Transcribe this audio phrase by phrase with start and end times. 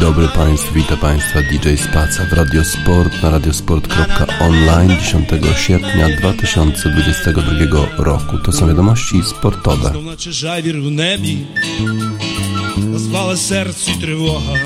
[0.00, 8.38] dobry Państwu, witam Państwa DJ Spaca w Radiosport na radiosport.online 10 sierpnia 2022 roku.
[8.38, 9.92] To są wiadomości sportowe.
[10.64, 11.38] w небі,
[12.92, 14.58] Розпала серці тривога,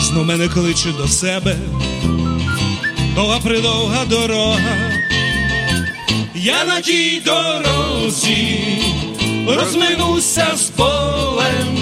[0.00, 1.56] знов мене кличе до себе,
[3.14, 4.60] довга придовга дорога,
[6.34, 8.58] я на тій дорозі
[9.46, 11.81] розминуся з полем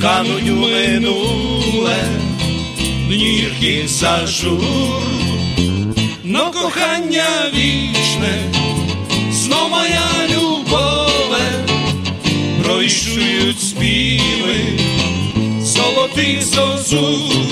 [0.00, 1.96] Кануть у минуле,
[3.88, 5.02] за жур,
[6.24, 8.52] но кохання вічне,
[9.32, 11.64] знов моя любове,
[12.62, 14.78] пройшують співи,
[15.62, 17.43] золотий зозуль.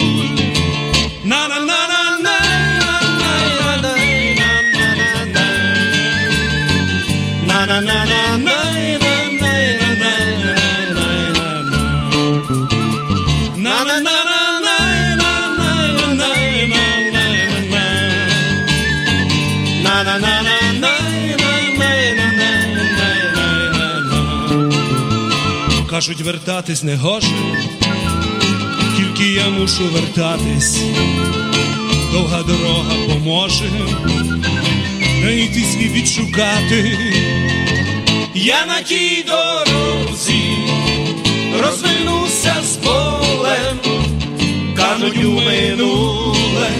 [26.02, 27.26] Кажуть, вертатись не гоже,
[28.96, 30.80] тільки я мушу вертатись,
[32.12, 33.70] довга дорога поможе,
[35.20, 36.98] знайти свій відшукати.
[38.34, 40.42] Я на тій дорозі
[41.62, 43.78] розвернуся з полем,
[44.76, 46.70] кажуть у минуле,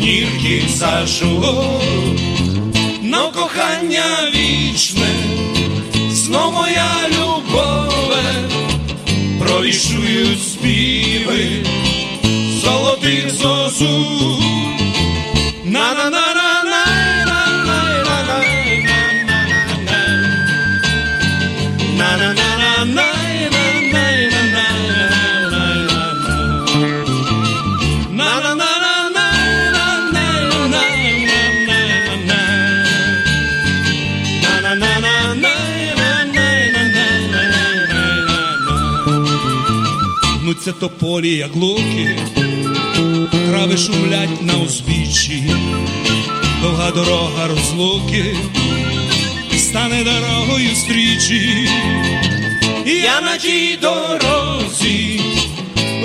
[0.00, 1.54] нірки сажу,
[3.02, 4.04] но кохання
[4.34, 5.14] вічне,
[6.10, 7.01] знов моя любов
[9.82, 11.66] провішують співи
[12.64, 14.06] золотих зозу.
[15.64, 16.21] на на на
[40.62, 42.18] Гнуться тополі, як луки,
[43.30, 45.54] трави шумлять на узбіччі,
[46.62, 48.36] довга дорога розлуки,
[49.56, 51.68] стане дорогою стрічі,
[52.86, 55.20] я на тій дорозі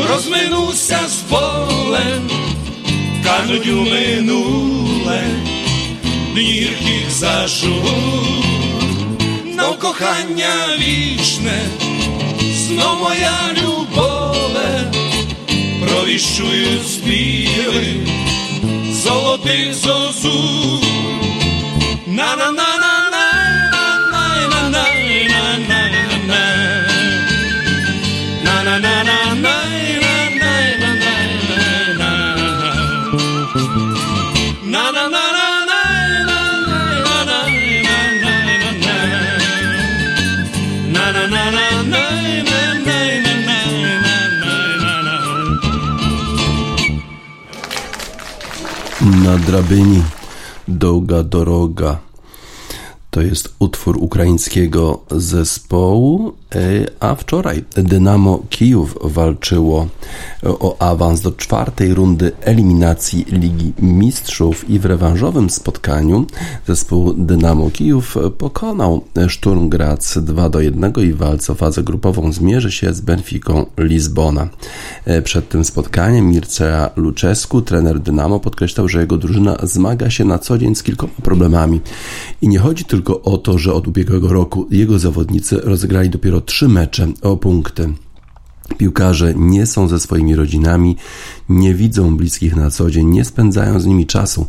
[0.10, 2.30] розминуся з полем,
[3.24, 5.24] кажуть у минуле,
[6.34, 7.92] днірких зажув,
[9.58, 11.62] но кохання вічне,
[12.68, 13.67] знов моя любов
[16.18, 18.10] bicho e os bichos,
[19.04, 19.72] só tem
[22.08, 22.67] na na na.
[49.12, 50.02] Na drabinie
[50.68, 52.00] Długa Doroga.
[53.10, 56.34] To jest utwór ukraińskiego zespołu,
[57.00, 59.88] a wczoraj Dynamo Kijów walczyło
[60.44, 66.26] o awans do czwartej rundy eliminacji Ligi Mistrzów i w rewanżowym spotkaniu
[66.68, 72.32] zespół Dynamo Kijów pokonał Szturm Graz 2 do 1 i w walce o fazę grupową
[72.32, 74.48] zmierzy się z Benficą Lizbona.
[75.06, 80.40] E, przed tym spotkaniem Mircea Luczesku, trener Dynamo, podkreślał, że jego drużyna zmaga się na
[80.40, 81.82] co dzień z kilkoma problemami
[82.42, 86.68] i nie chodzi tylko o to, że od ubiegłego roku jego zawodnicy rozegrali dopiero trzy
[86.68, 87.94] mecze o punkty.
[88.78, 90.96] Piłkarze nie są ze swoimi rodzinami,
[91.50, 94.48] nie widzą bliskich na co dzień, nie spędzają z nimi czasu.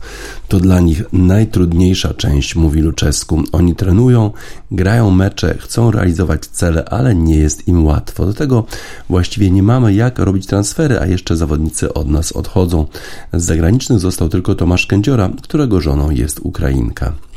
[0.49, 3.43] To dla nich najtrudniejsza część, mówi Luczesku.
[3.53, 4.31] Oni trenują,
[4.71, 8.27] grają mecze, chcą realizować cele, ale nie jest im łatwo.
[8.27, 8.65] Do tego
[9.09, 12.87] właściwie nie mamy jak robić transfery, a jeszcze zawodnicy od nas odchodzą.
[13.33, 17.28] Z zagranicznych został tylko Tomasz Kędziora, którego żoną jest Ukrainka.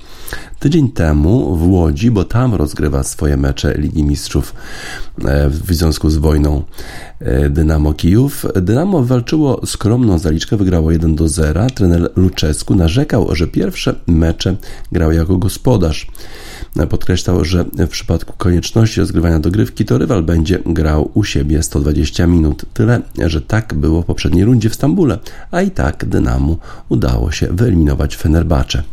[0.60, 4.54] Tydzień temu w Łodzi, bo tam rozgrywa swoje mecze Ligi Mistrzów
[5.26, 6.64] e, w związku z wojną
[7.20, 8.46] e, Dynamo Kijów.
[8.62, 11.68] Dynamo walczyło skromną zaliczkę, wygrało 1 do 0.
[11.70, 14.56] Trener Luczesku narzekał, że pierwsze mecze
[14.92, 16.08] grał jako gospodarz.
[16.90, 22.66] Podkreślał, że w przypadku konieczności rozgrywania dogrywki to rywal będzie grał u siebie 120 minut.
[22.74, 25.18] Tyle, że tak było w poprzedniej rundzie w Stambule,
[25.52, 26.58] a i tak Dynamo
[26.90, 28.84] udało się wyeliminować Fenerbahce.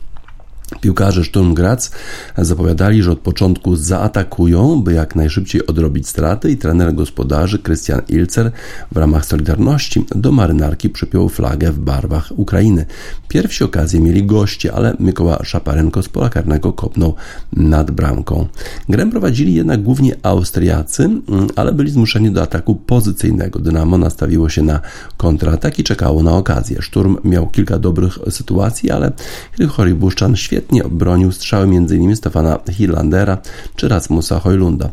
[0.81, 1.91] Piłkarze Sturm Graz
[2.39, 8.51] zapowiadali, że od początku zaatakują, by jak najszybciej odrobić straty i trener gospodarzy Christian Ilcer
[8.93, 12.87] w ramach Solidarności do marynarki przypiął flagę w barwach Ukrainy.
[13.29, 17.15] Pierwsi okazję mieli goście, ale Mykoła Szaparenko z pola karnego kopnął
[17.53, 18.47] nad bramką.
[18.89, 21.11] Grę prowadzili jednak głównie Austriacy,
[21.57, 23.59] ale byli zmuszeni do ataku pozycyjnego.
[23.59, 24.81] Dynamo nastawiło się na
[25.17, 26.83] kontratak i czekało na okazję.
[26.83, 29.13] Szturm miał kilka dobrych sytuacji, ale
[29.53, 32.17] Hrychori Buszczan świetnie świetnie bronił strzały m.in.
[32.17, 33.39] Stefana Hillandera
[33.77, 34.91] czy Rasmusa Hojlunda.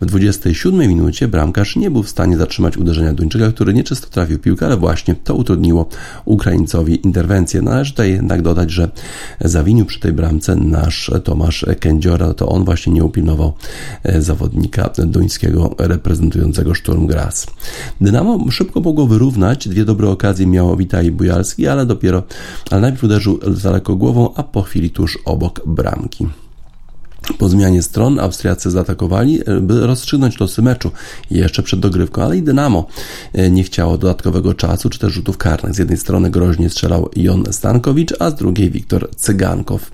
[0.00, 4.66] W 27 minucie bramkarz nie był w stanie zatrzymać uderzenia Duńczyka, który nieczysto trafił piłkę,
[4.66, 5.88] ale właśnie to utrudniło
[6.24, 7.62] Ukraińcowi interwencję.
[7.62, 8.88] Należy tutaj jednak dodać, że
[9.40, 13.52] zawinił przy tej bramce nasz Tomasz Kędziora, to on właśnie nie upilnował
[14.02, 17.46] e, zawodnika duńskiego reprezentującego Szturm Graz.
[18.00, 22.22] Dynamo szybko mogło wyrównać, dwie dobre okazje miało Witaj Bujalski, ale dopiero,
[22.70, 26.26] ale najpierw uderzył daleko głową, a po chwili tuż obok bramki.
[27.38, 30.90] Po zmianie stron Austriacy zaatakowali, e, by rozstrzygnąć losy meczu
[31.30, 32.86] jeszcze przed dogrywką, ale i Dynamo
[33.32, 35.74] e, nie chciało dodatkowego czasu czy też rzutów karnych.
[35.74, 39.90] Z jednej strony groźnie strzelał Jon Stankowicz, a z drugiej Wiktor Cygankow.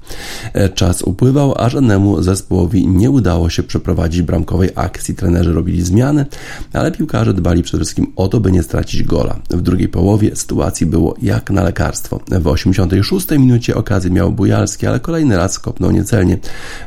[0.52, 5.14] E, czas upływał, a żadnemu zespołowi nie udało się przeprowadzić bramkowej akcji.
[5.14, 6.26] Trenerzy robili zmiany,
[6.72, 9.38] ale piłkarze dbali przede wszystkim o to, by nie stracić gola.
[9.50, 12.20] W drugiej połowie sytuacji było jak na lekarstwo.
[12.40, 16.38] W 86 minucie okazję miał Bujalski, ale kolejny raz kopnął niecelnie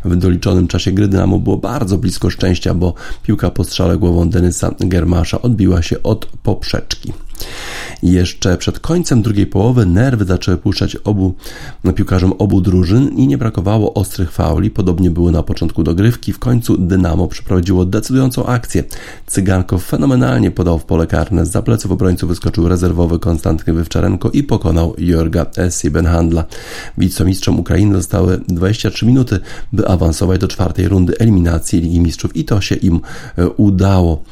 [0.05, 2.93] w doliczonym czasie gry Dynamo było bardzo blisko szczęścia, bo
[3.23, 7.13] piłka po strzale głową Denysa Germasza odbiła się od poprzeczki.
[8.03, 11.33] Jeszcze przed końcem drugiej połowy nerwy zaczęły puszczać obu
[11.83, 14.69] no, piłkarzom obu drużyn i nie brakowało ostrych fauli.
[14.69, 16.33] Podobnie było na początku dogrywki.
[16.33, 18.83] W końcu Dynamo przeprowadziło decydującą akcję.
[19.27, 21.45] Cyganko fenomenalnie podał w pole karne.
[21.45, 25.45] Z pleców obrońców wyskoczył rezerwowy Konstantyn Wywczarenko i pokonał Jorga
[25.81, 26.45] Siebenhandla.
[26.97, 29.39] Wicemistrzom Ukrainy zostały 23 minuty,
[29.73, 32.99] by awansować do czwartej rundy eliminacji Ligi Mistrzów i to się im
[33.37, 34.23] e, udało.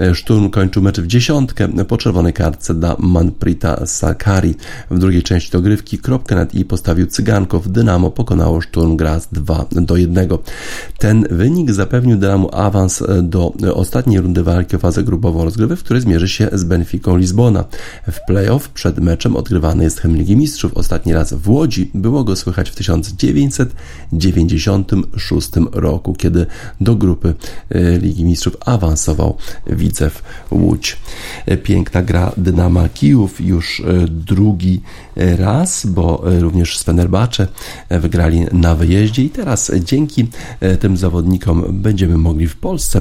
[0.00, 4.54] E, Szturm kończył mecz w dziesiątkę po czerwonej kartce dla Manprita Sakari.
[4.90, 7.68] W drugiej części dogrywki kropkę nad i postawił Cygankow.
[7.68, 10.28] Dynamo pokonało Szturm Graz 2 do 1.
[10.98, 15.82] Ten wynik zapewnił Dynamo awans e, do ostatniej rundy walki o fazę grupową rozgrywek, w
[15.82, 17.64] której zmierzy się z Benficą Lizbona.
[18.12, 20.74] W playoff przed meczem odgrywany jest hymn Ligi Mistrzów.
[20.74, 26.46] Ostatni raz w Łodzi było go słychać w 1996 roku, kiedy
[26.80, 27.34] do grupy
[27.70, 30.96] e, Ligi Mistrzów awansował Widzew Łódź.
[31.62, 34.80] Piękna gra Dynama Kijów już e, drugi
[35.16, 36.84] raz, bo e, również z
[37.90, 40.28] wygrali na wyjeździe i teraz dzięki
[40.60, 43.00] e, tym zawodnikom będziemy mogli w Polsce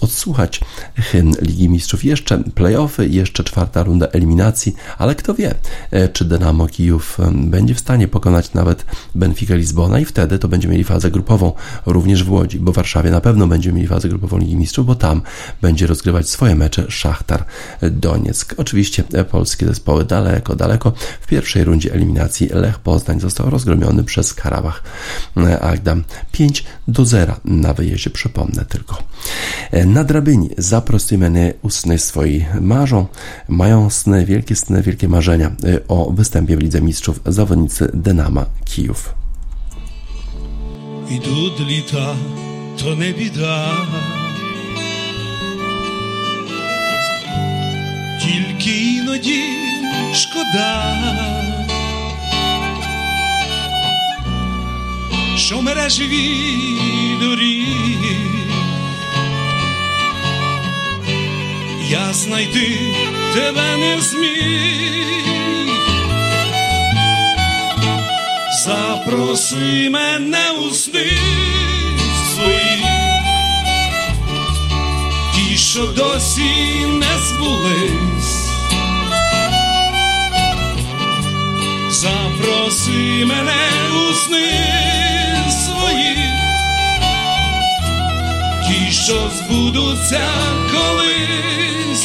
[0.00, 0.60] odsłuchać
[0.96, 2.04] hymn Ligi Mistrzów.
[2.04, 5.54] Jeszcze playoffy, jeszcze czwarta runda eliminacji, ale kto wie,
[6.12, 10.84] czy Dynamo Kijów będzie w stanie pokonać nawet Benfica Lizbona i wtedy to będziemy mieli
[10.84, 11.52] fazę grupową
[11.86, 14.94] również w Łodzi, bo w Warszawie na pewno będziemy mieli fazę grupową Ligi Mistrzów, bo
[14.94, 15.22] tam
[15.62, 17.44] będzie rozgrywać swoje mecze Szachtar
[17.82, 18.54] Donieck.
[18.56, 20.92] Oczywiście Oczywiście polskie zespoły daleko, daleko.
[21.20, 24.82] W pierwszej rundzie eliminacji Lech Poznań został rozgromiony przez Karabach
[25.60, 29.02] Agdam 5 do 0 na wyjeździe, przypomnę tylko.
[29.86, 31.24] Na drabini za prostymi
[31.70, 33.06] sny swoi marzą,
[33.48, 39.14] mają sny, wielkie sny, wielkie marzenia y, o występie w Lidze Mistrzów zawodnicy Dynama Kijów.
[42.78, 44.23] To nie.
[48.24, 49.42] Тільки іноді
[50.14, 50.96] шкода,
[55.36, 57.64] що мережеві доріг
[61.90, 62.78] я знайти
[63.34, 65.04] тебе не зміг.
[68.64, 71.10] Запроси мене у сни
[72.34, 72.73] свої,
[75.56, 78.44] що досі не збулись.
[81.90, 84.50] Запроси мене у сни
[85.50, 86.16] свої,
[88.68, 90.28] ті, що збудуться
[90.72, 92.04] колись.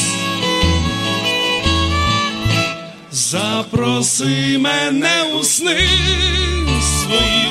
[3.12, 5.88] Запроси мене у сни
[6.80, 7.48] свої,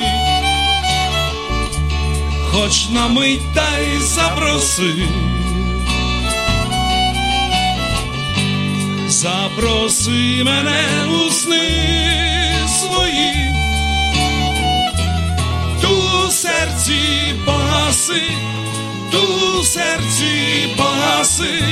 [2.52, 4.92] хоч на мить та й запроси,
[9.20, 11.70] запроси мене у сни
[12.68, 13.52] свої,
[15.80, 17.00] ту серці
[17.46, 18.22] погаси,
[19.12, 21.64] ту серці погаси.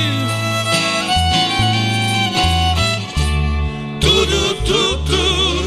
[4.01, 5.58] Ту-ду-ту-ту,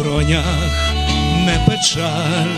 [0.00, 0.70] скронях
[1.44, 2.56] не печаль,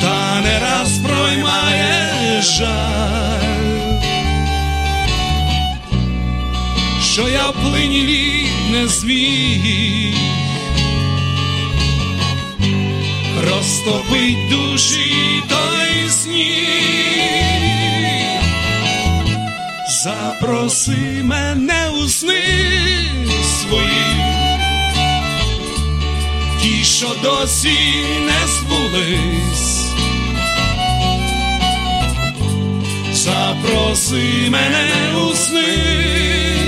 [0.00, 3.78] та не раз проймає жаль,
[7.02, 10.14] що я в плині не зміг
[13.50, 16.54] розтопить душі той сніг,
[20.04, 22.42] запроси мене у сни
[23.60, 24.16] свої,
[26.62, 27.78] ті, що досі
[28.26, 29.84] не збулись.
[33.12, 35.76] Запроси мене у сни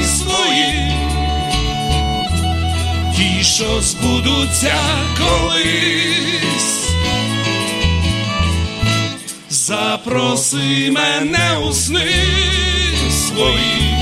[0.04, 0.92] свої,
[3.16, 4.74] ті, що збудуться
[5.18, 6.90] колись.
[9.50, 12.46] Запроси мене у сни
[13.36, 13.94] свої,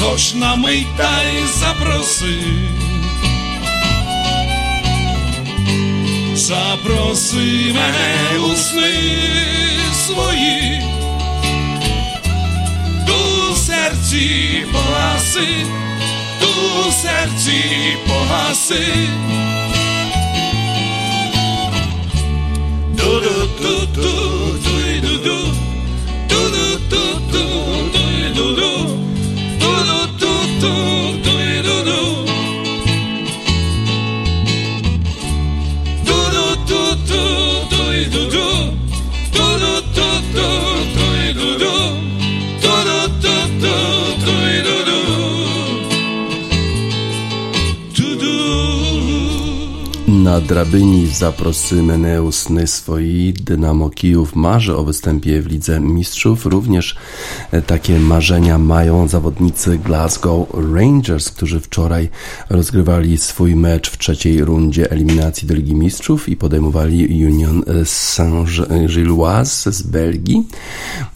[0.00, 2.38] хоч на мить та й запроси.
[6.34, 8.92] Запроси мене у сни
[10.06, 10.82] свої,
[13.06, 15.48] ту серці погаси,
[16.40, 17.62] ту серці
[18.08, 19.08] погаси.
[22.96, 24.61] Ду-ду-ду-ду,
[50.32, 53.32] Na drabyni zaprosy Meneu sny swoi.
[53.32, 56.46] Dynamo Kijów marzy o występie w Lidze Mistrzów.
[56.46, 56.96] Również
[57.50, 62.08] e, takie marzenia mają zawodnicy Glasgow Rangers, którzy wczoraj
[62.50, 69.82] rozgrywali swój mecz w trzeciej rundzie eliminacji do Ligi Mistrzów i podejmowali Union Saint-Gilloise z
[69.82, 70.46] Belgii.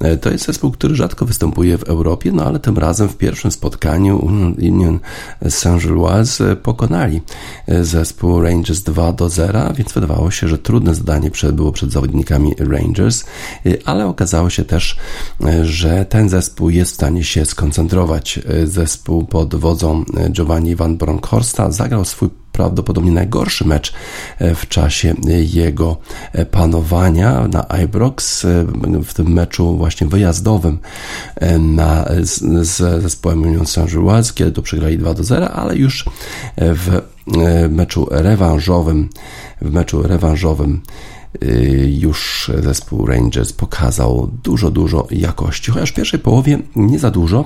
[0.00, 3.50] E, To jest zespół, który rzadko występuje w Europie, no ale tym razem w pierwszym
[3.50, 4.26] spotkaniu
[4.58, 4.98] Union
[5.42, 7.20] Saint-Gilloise pokonali
[7.66, 12.54] e, zespół Rangers 2 do 0, więc wydawało się, że trudne zadanie było przed zawodnikami
[12.58, 13.24] Rangers,
[13.66, 14.96] y, ale okazało się też,
[15.44, 18.38] y, że ten zespół jest w stanie się skoncentrować.
[18.62, 23.92] Y, Zespół pod wodzą Giovanni Van Bronckhorsta zagrał swój prawdopodobnie najgorszy mecz
[24.40, 25.14] w czasie
[25.54, 25.96] jego
[26.50, 28.46] panowania na Ibrox,
[29.04, 30.78] w tym meczu właśnie wyjazdowym
[31.58, 36.04] na, z, z zespołem Union Saint-Gilloise, kiedy to przegrali 2 do 0, ale już
[36.56, 37.02] w
[37.70, 39.08] meczu rewanżowym,
[39.60, 40.82] w meczu rewanżowym
[41.98, 45.70] już zespół Rangers pokazał dużo, dużo jakości.
[45.70, 47.44] Chociaż w pierwszej połowie nie za dużo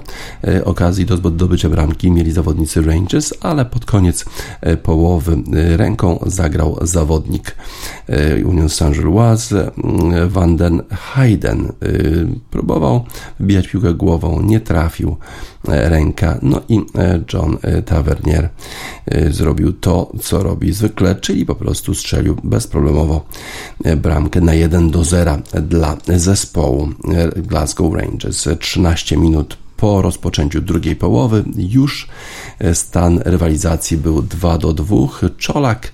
[0.64, 4.24] okazji do zdobycia bramki mieli zawodnicy Rangers, ale pod koniec
[4.82, 5.36] połowy
[5.76, 7.56] ręką zagrał zawodnik
[8.44, 9.70] Union Saint-Gilloise
[10.28, 11.72] Van den Hayden.
[12.50, 13.04] Próbował
[13.40, 15.16] wbijać piłkę głową, nie trafił
[15.64, 16.38] ręka.
[16.42, 16.80] No i
[17.32, 18.48] John Tavernier
[19.30, 23.24] zrobił to, co robi zwykle, czyli po prostu strzelił bezproblemowo
[23.96, 26.88] bramkę na 1 do 0 dla zespołu
[27.36, 28.48] Glasgow Rangers.
[28.60, 32.08] 13 minut po rozpoczęciu drugiej połowy już
[32.74, 34.96] stan rywalizacji był 2 do 2.
[35.38, 35.92] Czolak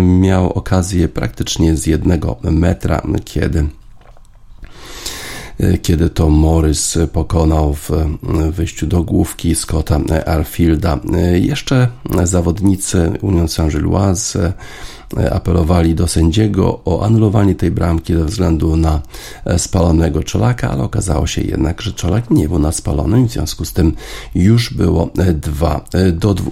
[0.00, 3.66] miał okazję praktycznie z jednego metra, kiedy
[5.82, 7.90] kiedy to Morris pokonał w
[8.50, 11.00] wyjściu do główki Scotta Arfielda.
[11.34, 11.88] Jeszcze
[12.24, 14.52] zawodnicy Union Saint-Gilloise
[15.30, 19.00] apelowali do sędziego o anulowanie tej bramki ze względu na
[19.58, 23.72] spalonego czolaka, ale okazało się jednak, że czolak nie był na spalonym, w związku z
[23.72, 23.92] tym
[24.34, 26.50] już było 2 do 2.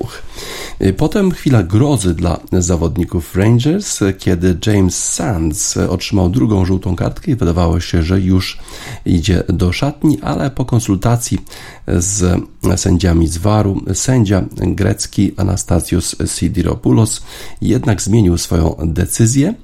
[0.96, 7.80] Potem chwila grozy dla zawodników Rangers, kiedy James Sands otrzymał drugą żółtą kartkę i wydawało
[7.80, 8.58] się, że już
[9.06, 11.38] idzie do szatni, ale po konsultacji
[11.86, 12.42] z
[12.76, 17.22] sędziami z Waru, sędzia grecki Anastasios Sidiropoulos
[17.60, 19.54] jednak zmienił swoją decyzję.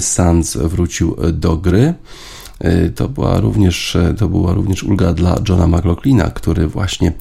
[0.00, 1.94] Sands wrócił do gry.
[2.94, 7.12] To była również, to była również ulga dla Johna McLaughlina, który właśnie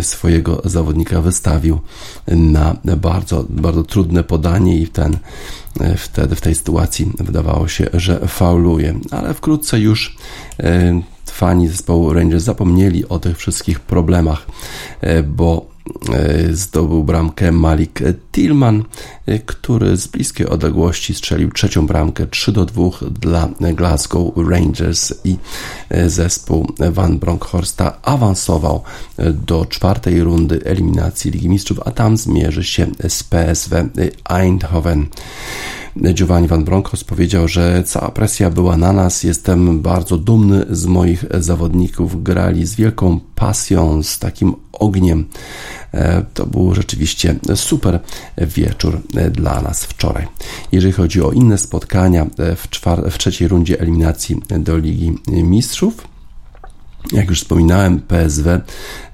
[0.00, 1.80] swojego zawodnika wystawił
[2.28, 5.16] na bardzo, bardzo trudne podanie i ten,
[5.96, 10.16] wtedy w tej sytuacji wydawało się, że fauluje, ale wkrótce już
[11.40, 14.46] fani zespołu Rangers zapomnieli o tych wszystkich problemach,
[15.24, 15.66] bo
[16.12, 18.00] e, zdobył bramkę Malik
[18.32, 18.84] Tillman,
[19.26, 22.82] e, który z bliskiej odległości strzelił trzecią bramkę 3 do 2
[23.20, 25.36] dla Glasgow Rangers i
[25.88, 28.82] e, zespół Van Bronckhorsta awansował
[29.46, 33.88] do czwartej rundy eliminacji Ligi Mistrzów, a tam zmierzy się z PSW
[34.24, 35.06] Eindhoven.
[35.96, 39.22] Giovanni Van Bronckhorst powiedział, że cała presja była na nas.
[39.22, 42.22] Jestem bardzo dumny z moich zawodników.
[42.22, 45.28] Grali z wielką pasją, z takim ogniem.
[45.94, 48.00] E, to był rzeczywiście super
[48.38, 49.00] wieczór
[49.32, 50.26] dla nas wczoraj.
[50.72, 56.08] Jeżeli chodzi o inne spotkania w, czwar- w trzeciej rundzie eliminacji do Ligi Mistrzów,
[57.12, 58.48] jak już wspominałem, PSW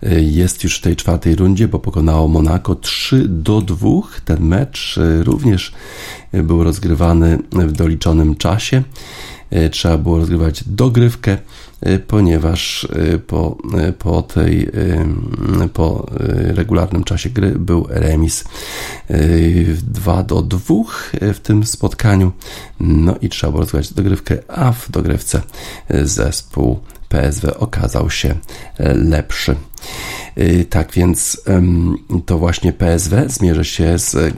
[0.03, 3.89] y, jest już w tej czwartej rundzie, bo pokonało Monako 3 do 2.
[4.25, 5.73] Ten mecz y, również
[6.33, 8.83] był rozgrywany w doliczonym czasie.
[9.53, 11.39] Y, trzeba było rozgrywać dogrywkę,
[12.07, 12.89] ponieważ
[13.27, 13.57] po,
[13.99, 14.71] po tej
[15.73, 18.45] po regularnym czasie gry był remis
[19.83, 20.75] 2 do 2
[21.35, 22.33] w tym spotkaniu.
[22.81, 25.43] No i trzeba było rozgrywać dogrywkę, a w dogrywce
[25.91, 28.35] zespół PSW okazał się
[28.79, 29.57] e, lepszy.
[30.37, 31.43] E, tak więc
[32.27, 34.35] to właśnie PSW zmierzy się z,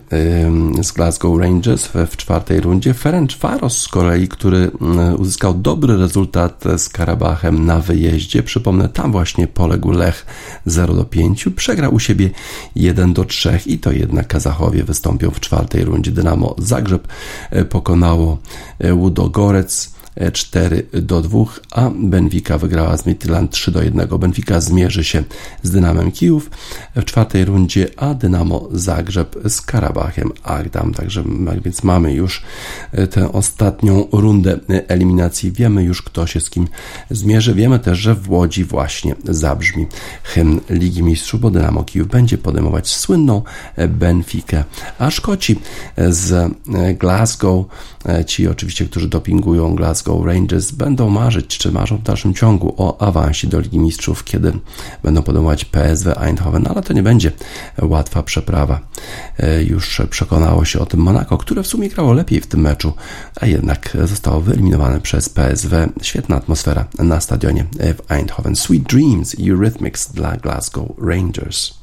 [0.83, 2.95] z Glasgow Rangers w, czwartej rundzie.
[2.95, 4.71] Ferencvaros z kolei, który
[5.19, 8.43] uzyskał dobry rezultat z Karabachem na wyjeździe.
[8.43, 10.27] Przypomnę, tam właśnie poległ Lech
[10.67, 11.49] 0 do 5.
[11.57, 12.31] Przegrał u siebie
[12.77, 16.11] 1 do 3 i to jednak Kazachowie wystąpią w czwartej rundzie.
[16.11, 17.09] Dynamo Zagrzeb
[17.51, 18.39] e, pokonało
[18.93, 19.98] Łudogorec
[20.33, 24.09] 4 do 2, a Benfica wygrała z Midtjylland 3 do 1.
[24.19, 25.25] Benfica zmierzy się
[25.63, 26.51] z Dynamem Kijów
[26.97, 30.95] w czwartej rundzie, a Dynamo Zagrzeb z Karabachem Agdam.
[30.95, 31.25] Także
[31.65, 32.43] więc mamy już
[32.93, 35.52] e, tę ostatnią rundę eliminacji.
[35.52, 36.69] Wiemy już, kto się z kim
[37.11, 37.54] zmierzy.
[37.54, 39.87] Wiemy też, że w Łodzi właśnie zabrzmi
[40.23, 43.43] hymn Ligi Mistrzów, bo Dynamo Kijów będzie podejmować słynną
[43.89, 44.65] Benfikę,
[44.99, 45.61] a Szkoci
[46.09, 46.52] z
[46.99, 47.67] Glasgow,
[48.09, 52.75] e, ci oczywiście, którzy dopingują Glasgow Glasgow Rangers będą marzyć, czy marzą w dalszym ciągu
[52.76, 54.52] o awansie do Ligi Mistrzów, kiedy
[55.02, 57.32] będą podejmować PSW Eindhoven, ale to nie będzie
[57.82, 58.80] łatwa przeprawa.
[59.38, 62.92] E, już przekonało się o tym Monaco, które w sumie grało lepiej w tym meczu,
[63.40, 65.76] a jednak zostało wyeliminowane przez PSW.
[66.02, 68.56] Świetna atmosfera na stadionie w Eindhoven.
[68.56, 71.77] Sweet Dreams Eurythmics dla Glasgow Rangers.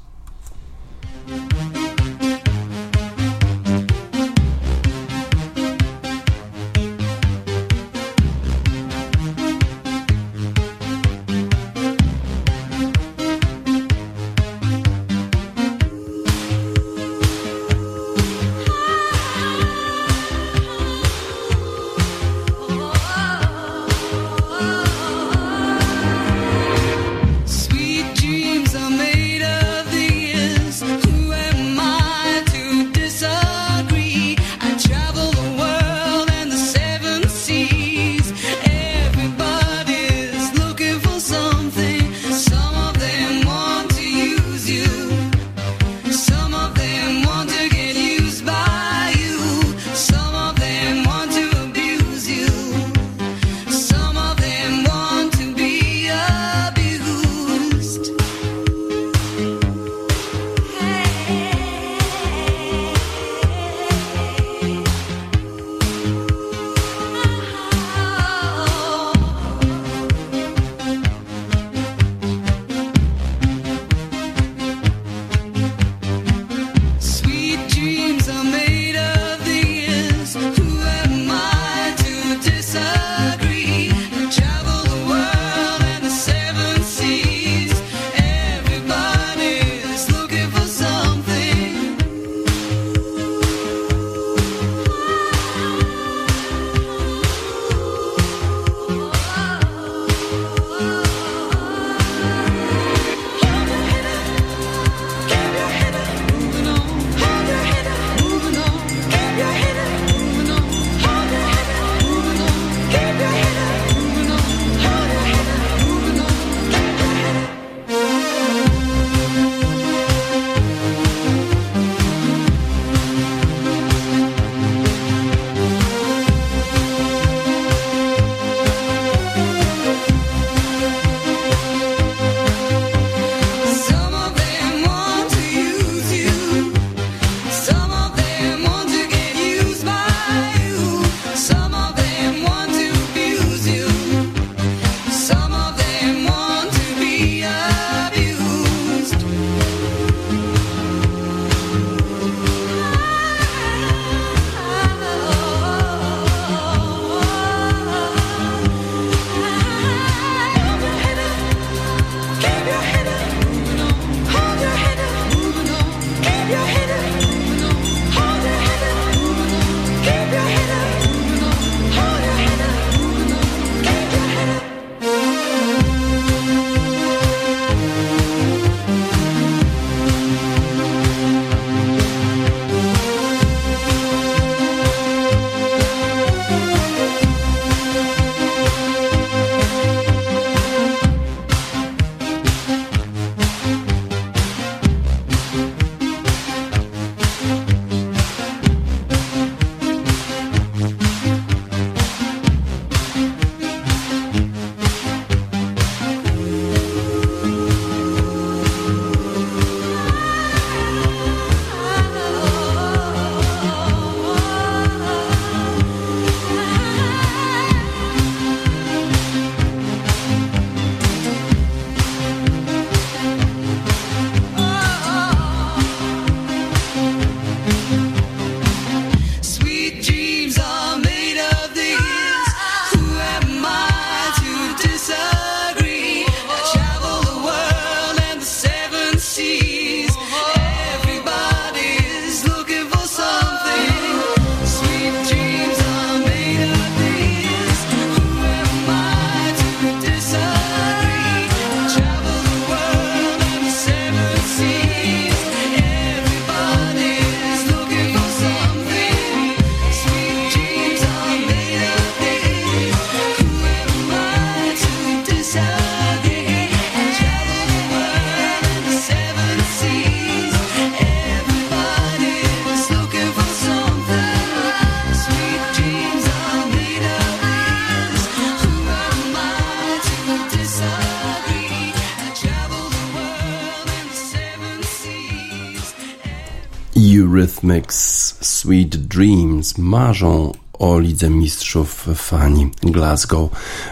[289.96, 293.50] Marzą o Lidze Mistrzów fani Glasgow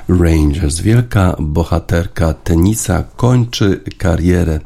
[0.10, 0.80] Rangers.
[0.80, 4.60] Wielka bohaterka tenisa kończy karierę.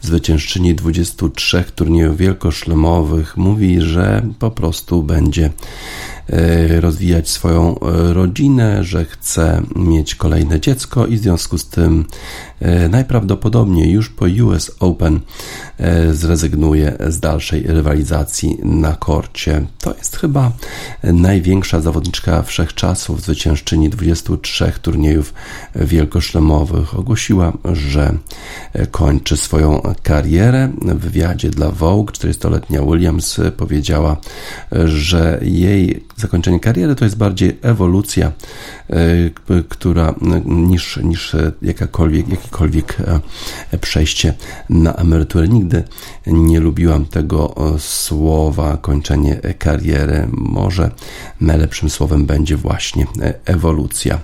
[0.00, 5.50] Zwyciężczyni 23 turniejów wielkoszlemowych mówi, że po prostu będzie
[6.80, 12.04] rozwijać swoją e, rodzinę, że chce mieć kolejne dziecko i w związku z tym
[12.60, 15.20] e, najprawdopodobniej już po US Open
[16.12, 19.66] zrezygnuje z dalszej rywalizacji na korcie.
[19.78, 20.52] To jest chyba
[21.02, 25.34] największa zawodniczka wszechczasów, zwyciężczyni 23 turniejów
[25.74, 26.98] wielkoszlemowych.
[26.98, 28.14] Ogłosiła, że
[28.90, 30.68] kończy swoją karierę.
[30.82, 34.16] W wywiadzie dla Vogue 40-letnia Williams powiedziała,
[34.84, 38.32] że jej zakończenie kariery to jest bardziej ewolucja,
[38.90, 38.96] e,
[39.68, 42.96] która niż, niż jakakolwiek, jakiekolwiek
[43.72, 44.34] e, przejście
[44.70, 45.48] na emeryturę.
[45.48, 45.84] Nigdy
[46.26, 50.28] nie lubiłam tego e, słowa kończenie kariery.
[50.32, 50.90] Może
[51.40, 53.06] najlepszym słowem będzie właśnie
[53.44, 54.18] ewolucja.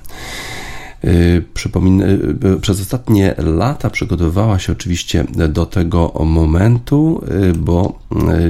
[1.04, 2.08] Y, przypomina, y,
[2.56, 7.24] y, przez ostatnie lata przygotowywała się oczywiście do tego momentu,
[7.58, 7.98] bo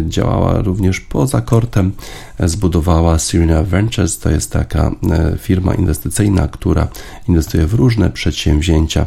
[0.08, 1.92] działała również poza kortem.
[2.40, 4.90] Zbudowała Serena Ventures, to jest taka
[5.38, 6.88] firma inwestycyjna, która
[7.28, 9.06] inwestuje w różne przedsięwzięcia.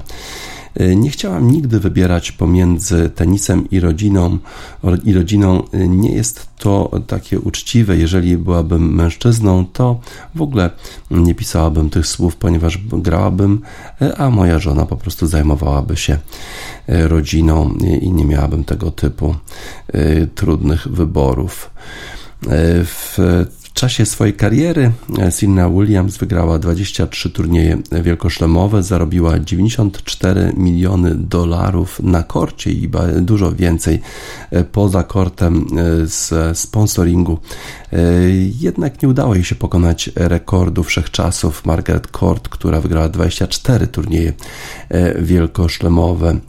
[0.76, 4.38] E, nie chciałam nigdy wybierać pomiędzy tenisem i rodziną.
[5.04, 7.98] I rodziną e, nie jest to takie uczciwe.
[7.98, 10.00] Jeżeli byłabym mężczyzną, to
[10.36, 10.70] w ogóle
[11.12, 13.62] nie pisałabym tych słów, ponieważ grałabym,
[14.02, 16.18] e, a moja żona po prostu zajmowałaby się
[16.88, 19.36] rodziną i nie miałabym tego typu
[20.36, 21.70] trudnych wyborów.
[22.84, 23.18] W
[23.74, 32.00] w czasie swojej kariery e, Serena Williams wygrała 23 turnieje wielkoszlemowe, zarobiła 94 miliony dolarów
[32.04, 32.90] na korcie i
[33.22, 34.00] dużo więcej
[34.52, 37.40] e, poza kortem e, z sponsoringu.
[38.60, 44.34] Jednak nie udało jej się pokonać rekordu wszechczasów Margaret Court, która wygrała 24 turnieje
[45.20, 46.40] wielkoszlemowe.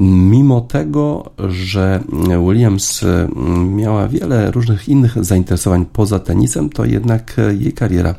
[0.00, 2.00] Mimo tego, że
[2.46, 8.14] Williams mm, miała wiele różnych innych zainteresowań poza tenisem, to jednak jej kariera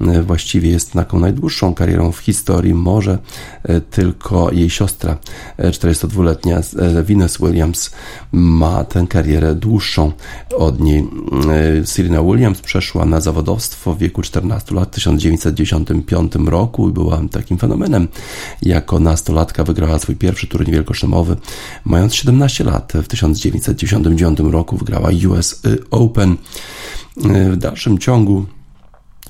[0.00, 2.74] właściwie jest taką najdłuższą karierą w historii.
[2.74, 3.18] Może
[3.62, 5.16] e, tylko jej siostra,
[5.58, 7.90] 42-letnia e, e, Venus Williams,
[8.32, 10.12] ma tę karierę dłuższą
[10.56, 11.08] od niej.
[11.84, 17.58] Serena Williams przeszła na zawodowstwo w wieku 14 lat w 1995 roku i była takim
[17.58, 18.08] fenomenem.
[18.62, 21.36] Jako nastolatka wygrała swój pierwszy turniej wielkoszlemowy
[21.84, 26.36] Mając 17 lat, w 1999 roku wygrała US Open.
[27.16, 28.46] W dalszym ciągu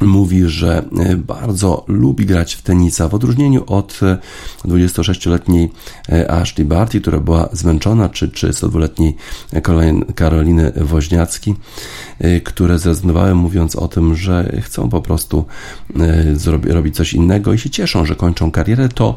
[0.01, 4.01] mówi, że e, bardzo lubi grać w tenisa, w odróżnieniu od
[4.65, 5.73] 26-letniej
[6.09, 9.17] e, Ashley Barty, która była zmęczona, czy 32-letniej
[10.15, 11.55] Karoliny Woźniacki,
[12.19, 15.45] e, które zrezygnowały mówiąc o tym, że chcą po prostu
[16.69, 19.17] robić coś innego i się cieszą, że kończą karierę, to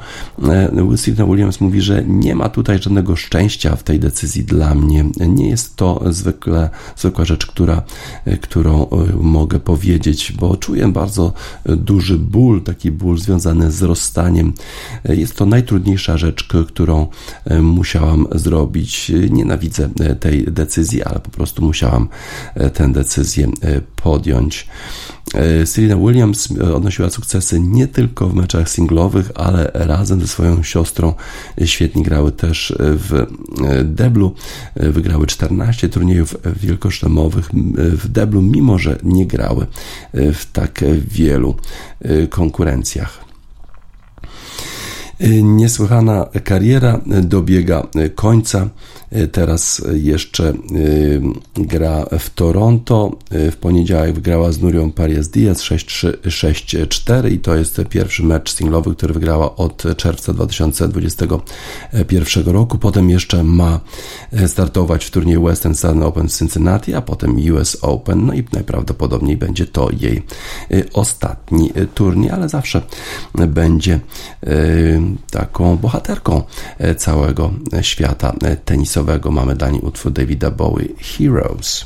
[0.95, 5.05] Stephen Williams mówi, że nie ma tutaj żadnego szczęścia w tej decyzji dla mnie.
[5.27, 7.81] Nie jest to zwykle, zwykła rzecz, która,
[8.41, 8.87] którą
[9.21, 11.33] mogę powiedzieć, bo czuję bardzo
[11.65, 14.53] e, duży ból, taki ból związany z rozstaniem.
[15.05, 17.07] E, jest to najtrudniejsza rzecz, którą
[17.45, 19.11] e, musiałam zrobić.
[19.29, 22.07] Nienawidzę tej decyzji, ale po prostu musiałam
[22.73, 23.47] tę decyzję
[23.95, 24.67] podjąć.
[25.65, 31.13] Serena Williams odnosiła sukcesy nie tylko w meczach singlowych, ale razem ze swoją siostrą
[31.65, 33.25] świetnie grały też w
[33.83, 34.33] deblu.
[34.75, 39.65] Wygrały 14 turniejów wielkoszlemowych w deblu, mimo że nie grały
[40.13, 41.55] w tak wielu
[42.29, 43.25] konkurencjach.
[45.43, 48.69] Niesłychana kariera dobiega końca.
[49.31, 51.21] Teraz jeszcze y,
[51.55, 53.17] gra w Toronto.
[53.31, 58.95] W poniedziałek wygrała z Nurią Paris Diaz 6-3, 6-4 i to jest pierwszy mecz singlowy,
[58.95, 62.77] który wygrała od czerwca 2021 roku.
[62.77, 63.79] Potem jeszcze ma
[64.47, 68.25] startować w turnieju Western Southern Open w Cincinnati, a potem US Open.
[68.25, 70.23] No i najprawdopodobniej będzie to jej
[70.93, 72.81] ostatni turniej, ale zawsze
[73.47, 73.99] będzie
[75.31, 76.43] taką bohaterką
[76.97, 81.85] całego świata tenisowego końcowego mamy dla niej utwór Davida Bowie Heroes.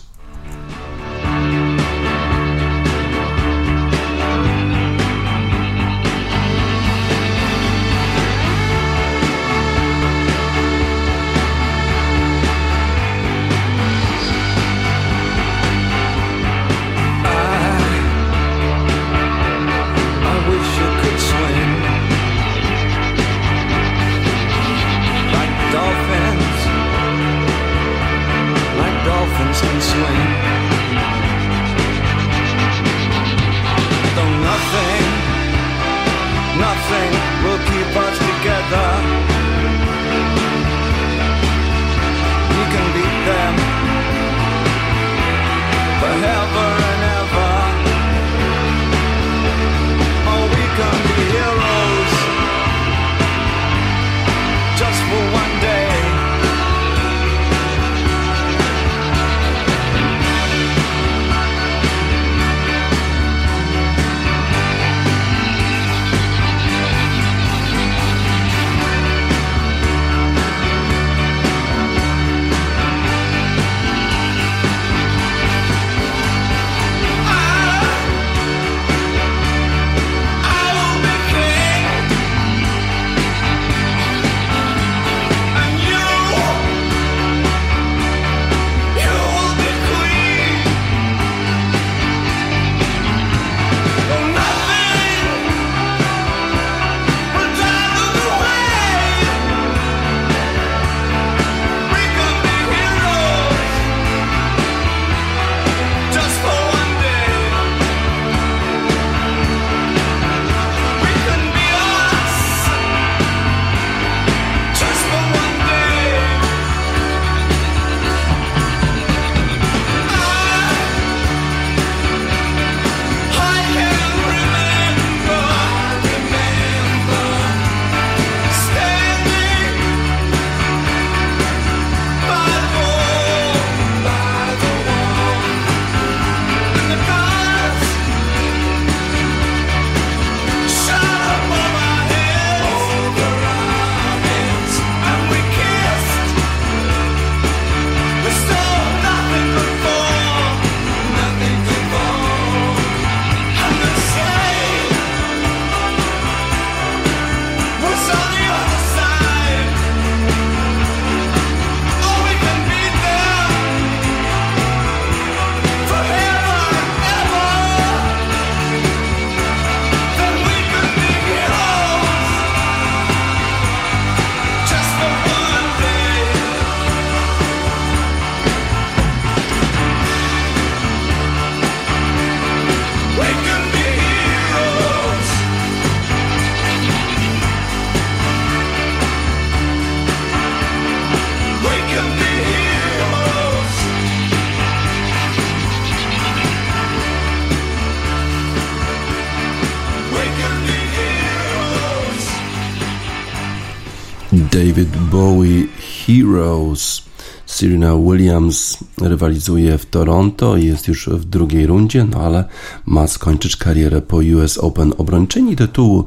[204.54, 207.04] David Bowie Heroes.
[207.46, 212.46] Serena Williams rywalizuje w Toronto i jest już w drugiej rundzie, no ale
[212.86, 214.94] ma skończyć karierę po US Open.
[214.98, 216.06] Obrończyni tytułu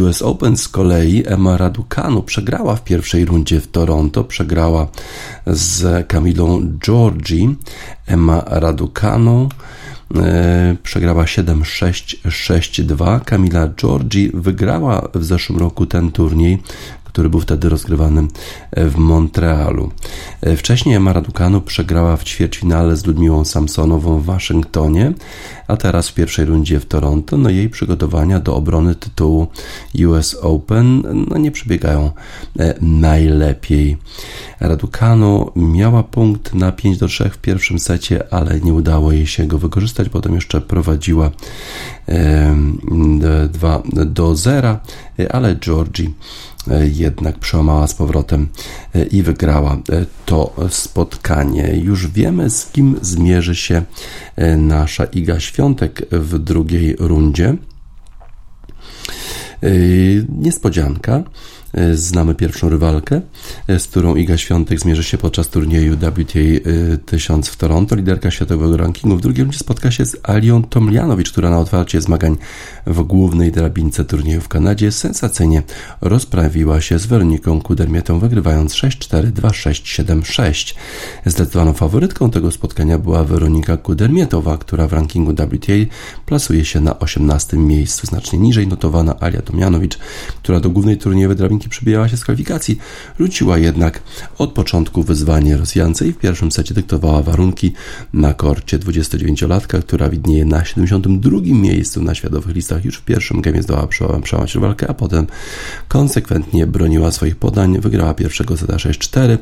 [0.00, 4.88] US Open z kolei Emma Raducanu przegrała w pierwszej rundzie w Toronto, przegrała
[5.46, 7.56] z Camilą Giorgi.
[8.06, 9.48] Emma Raducanu
[10.14, 13.20] e, przegrała 7-6, 6-2.
[13.24, 16.58] Kamila Giorgi wygrała w zeszłym roku ten turniej,
[17.12, 18.26] który był wtedy rozgrywany
[18.76, 19.90] w Montrealu.
[20.40, 25.12] E, Wcześniej Emma Raducanu przegrała w ćwierćfinale z Ludmiłą Samsonową w Waszyngtonie,
[25.68, 27.36] a teraz w pierwszej rundzie w Toronto.
[27.36, 29.46] No jej przygotowania do obrony tytułu
[30.06, 32.10] US Open no nie przebiegają
[32.58, 33.96] e, najlepiej.
[34.60, 39.46] Raducanu miała punkt na 5 do 3 w pierwszym secie, ale nie udało jej się
[39.46, 40.08] go wykorzystać.
[40.08, 41.30] Potem jeszcze prowadziła
[42.08, 42.56] e,
[43.48, 44.78] 2 do 0,
[45.18, 46.10] e, ale Georgie e,
[46.92, 48.48] jednak przełamała z powrotem
[48.94, 49.78] e, i wygrała e,
[50.26, 51.76] to spotkanie.
[51.76, 53.82] Już wiemy, z kim zmierzy się
[54.36, 57.56] e, nasza Iga Świątek w drugiej rundzie.
[59.62, 59.68] E,
[60.28, 61.22] Niespodzianka.
[61.74, 63.20] E, Znamy pierwszą rywalkę,
[63.68, 66.40] e, z którą Iga Świątek zmierzy się podczas turnieju WTA
[66.94, 67.96] e, 1000 w Toronto.
[67.96, 72.36] Liderka światowego rankingu w drugiej rundzie spotka się z Alią Tomljanowicz, która na otwarcie zmagań
[72.86, 75.62] w głównej drabince turnieju w Kanadzie sensacyjnie
[76.00, 80.74] rozprawiła się z Weroniką Kudermietą, wygrywając 6-4, 2-6, 7-6.
[81.26, 85.72] Zdecydowaną faworytką tego spotkania była Weronika Kudermietowa, która w rankingu WTA
[86.26, 88.06] plasuje się na 18 miejscu.
[88.06, 89.98] Znacznie niżej notowana Alia Tomjanowicz,
[90.42, 92.78] która do głównej turniejowej drabinki przybijała się z kwalifikacji,
[93.20, 94.02] rzuciła jednak
[94.38, 97.72] od początku wyzwanie Rosjance i w pierwszym secie dyktowała warunki
[98.12, 102.84] na korcie 29-latka, która widnieje na 72 miejscu na światowych listach.
[102.84, 103.86] Już w pierwszym gemie zdołała
[104.22, 105.26] przełamać rywalkę, a potem
[105.88, 109.38] konsekwentnie broniła swoich podań, wygrała pierwszego seta 6-4.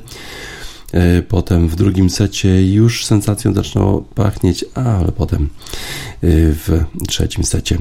[0.92, 5.48] E, Potem w drugim secie już sensacją zaczynało pachnieć, ale potem e,
[6.30, 7.78] w trzecim secie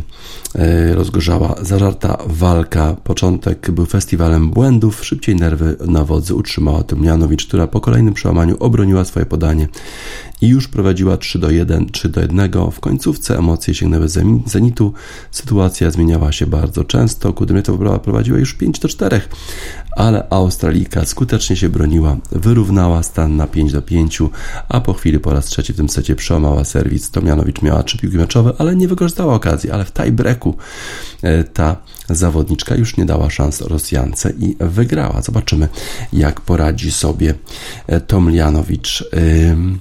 [0.55, 2.95] e, rozgorzała zażarta walka.
[3.03, 9.05] Początek był festiwalem błędów, szybciej nerwy na wodzy utrzymała Tomjanowicz, która po kolejnym przełamaniu obroniła
[9.05, 9.67] swoje podanie
[10.41, 12.51] i już prowadziła 3 do 1, 3 do 1.
[12.71, 14.93] W końcówce emocje sięgnęły zeni- zenitu.
[15.31, 17.33] Sytuacja zmieniała się bardzo często.
[17.33, 19.21] Kudymietowa prowadziła już 5 do 4,
[19.99, 24.19] ale Australika skutecznie się broniła, wyrównała stan na 5 do 5,
[24.69, 27.11] a po chwili po raz trzeci w tym secie przełamała serwis.
[27.11, 30.57] Tomianowicz miała trzy piłki meczowe, ale nie wykorzystała okazji, ale w tiebreaku
[31.21, 31.75] e, ta
[32.09, 35.21] zawodniczka już nie dała szans Rosjance i wygrała.
[35.21, 35.67] Zobaczymy,
[36.13, 37.33] jak poradzi sobie
[37.87, 39.03] e, Tomjanowicz.
[39.51, 39.79] Ym,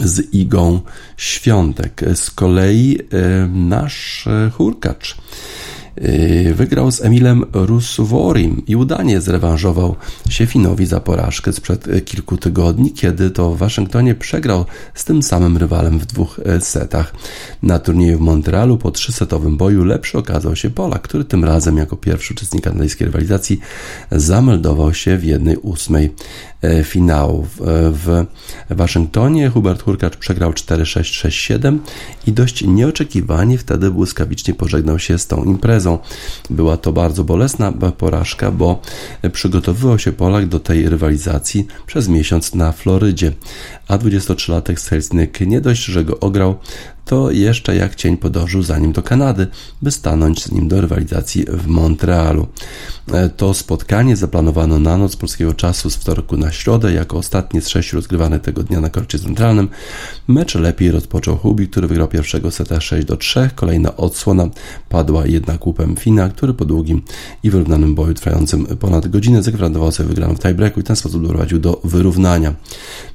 [0.00, 0.80] z Igą
[1.16, 2.04] Świątek.
[2.14, 5.16] Z kolei e, nasz e, hurkacz e,
[6.54, 9.96] wygrał z Emilem Rusuworim i udanie zrewanżował
[10.28, 15.22] się Finowi za porażkę sprzed e, kilku tygodni, kiedy to w Waszyngtonie przegrał z tym
[15.22, 17.14] samym rywalem w dwóch e, setach.
[17.62, 21.96] Na turnieju w Montrealu po trzysetowym boju lepszy okazał się Polak, który tym razem jako
[21.96, 23.60] pierwszy uczestnik kanadyjskiej rywalizacji
[24.12, 26.14] zameldował się w jednej ósmej
[26.62, 27.46] e, finału.
[27.56, 28.24] W, w
[28.70, 31.78] Waszyngtonie Hubert Hurkacz przegrał 4-6-6-7
[32.26, 35.98] i dość nieoczekiwanie wtedy błyskawicznie pożegnał się z tą imprezą.
[36.50, 38.82] Była to bardzo bolesna porażka, bo
[39.32, 43.32] przygotowywał się Polak do tej rywalizacji przez miesiąc na Florydzie,
[43.88, 46.58] a 23-latek Selznyk nie dość, że go ograł,
[47.10, 49.46] to jeszcze jak cień podążył za nim do Kanady,
[49.82, 52.46] by stanąć z nim do rywalizacji w Montrealu.
[53.12, 57.68] E, To spotkanie zaplanowano na noc polskiego czasu z wtorku na środę, jako ostatnie z
[57.68, 59.68] sześciu rozgrywane tego dnia na korcie centralnym.
[60.28, 63.50] Mecz lepiej rozpoczął Hubi, który wygrał pierwszego seta 6 do 3.
[63.54, 64.48] Kolejna odsłona
[64.88, 67.02] padła jednak łupem Fina, który po długim
[67.42, 71.58] i wyrównanym boju trwającym ponad godzinę zagwarantował sobie wygraną w tiebreaku i ten sposób doprowadził
[71.58, 72.54] do wyrównania.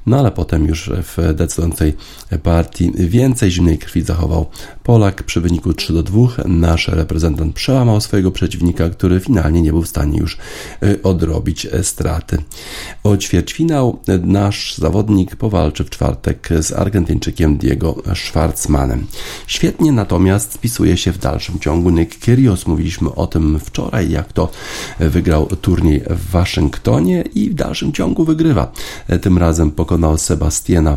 [0.06, 1.96] No ale potem już w decydującej
[2.42, 4.46] partii więcej zimnej krwi zachował
[4.82, 6.28] Polak przy wyniku 3 do 2.
[6.44, 10.38] Nasz reprezentant przełamał swojego przeciwnika, który finalnie nie był w stanie już
[10.82, 12.38] y, odrobić e, straty.
[13.04, 19.06] O ćwierćfinał nasz zawodnik powalczy w czwartek z Argentyńczykiem Diego Schwartzmanem.
[19.46, 22.66] Świetnie natomiast spisuje się w dalszym ciągu Nick Kyrgios.
[22.66, 24.48] Mówiliśmy o tym wczoraj, jak to
[25.00, 28.72] wygrał turniej w Waszyngtonie i w dalszym ciągu wygrywa.
[29.22, 30.96] Tym razem pokonał Sebastiana,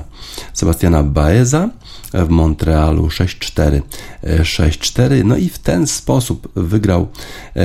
[0.54, 1.70] Sebastiana Baeza
[2.14, 3.82] w Montrealu 6-4,
[4.24, 5.26] 6-4.
[5.26, 7.08] No i w ten sposób wygrał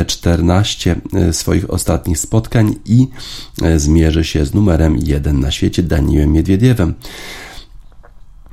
[0.06, 0.96] 14
[1.32, 3.08] swoich ostatnich spotkań i
[3.76, 6.94] zmierzy się z numerem 1 na świecie Danielem Miedwiediewem.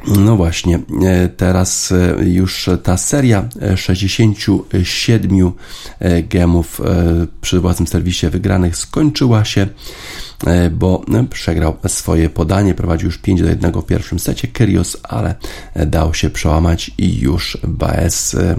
[0.07, 5.51] No właśnie, e, teraz e, już ta seria e, 67
[5.99, 9.67] e, gemów e, przy własnym serwisie wygranych skończyła się, e,
[10.71, 15.35] bo e, przegrał swoje podanie, prowadził już 5 do 1 w pierwszym secie Kyrios, ale
[15.73, 17.57] e, dał się przełamać i już
[18.33, 18.55] e,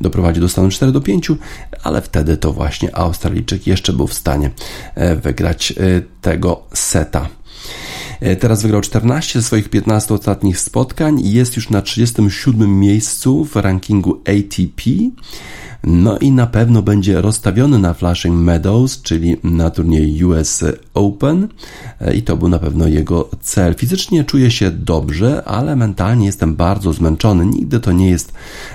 [0.00, 1.28] doprowadził do stanu 4 do 5,
[1.82, 4.50] ale wtedy to właśnie Australijczyk jeszcze był w stanie
[4.94, 5.74] e, wygrać e,
[6.20, 7.28] tego seta.
[8.20, 13.44] E, Teraz wygrał 14 ze swoich 15 ostatnich spotkań i jest już na 37 miejscu
[13.44, 14.90] w rankingu ATP.
[15.86, 20.64] No i na pewno będzie rozstawiony na Flushing Meadows, czyli na turnieju US
[20.94, 21.48] Open
[22.00, 23.74] E, i to był na pewno jego cel.
[23.74, 27.46] Fizycznie czuję się dobrze, ale mentalnie jestem bardzo zmęczony.
[27.46, 28.32] Nigdy to nie jest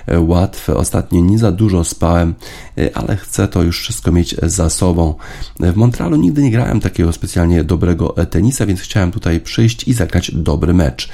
[0.07, 0.75] e, łatwe.
[0.75, 2.33] Ostatnio nie za dużo spałem,
[2.77, 5.15] e, ale chcę to już wszystko mieć za sobą.
[5.59, 10.31] W Montrealu nigdy nie grałem takiego specjalnie dobrego tenisa, więc chciałem tutaj przyjść i zagrać
[10.31, 11.09] dobry mecz.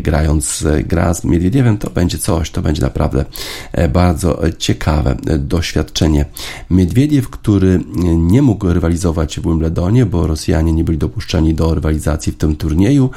[0.00, 3.24] Grając gra z Miedwiediewem to będzie coś, to będzie naprawdę
[3.92, 6.24] bardzo ciekawe doświadczenie.
[6.70, 7.80] Miedwiediew, który
[8.16, 13.10] nie mógł rywalizować w Wimbledonie, bo Rosjanie nie byli dopuszczeni do rywalizacji w tym turnieju.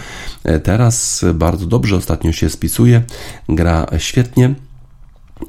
[0.64, 3.04] Teraz bardzo dobrze ostatnio się spisuje,
[3.50, 4.56] gra świetnie.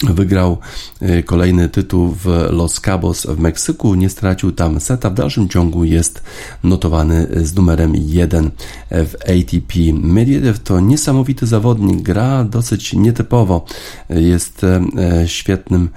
[0.02, 0.58] Wygrał
[1.02, 5.10] y, kolejny tytuł w Los Cabos w Meksyku, nie stracił tam seta.
[5.10, 6.22] W dalszym ciągu jest
[6.64, 8.50] notowany z numerem 1
[8.90, 9.74] w ATP.
[9.92, 13.64] Medvedev to niesamowity zawodnik, gra dosyć nietypowo.
[14.10, 14.80] Jest e,
[15.28, 15.88] świetnym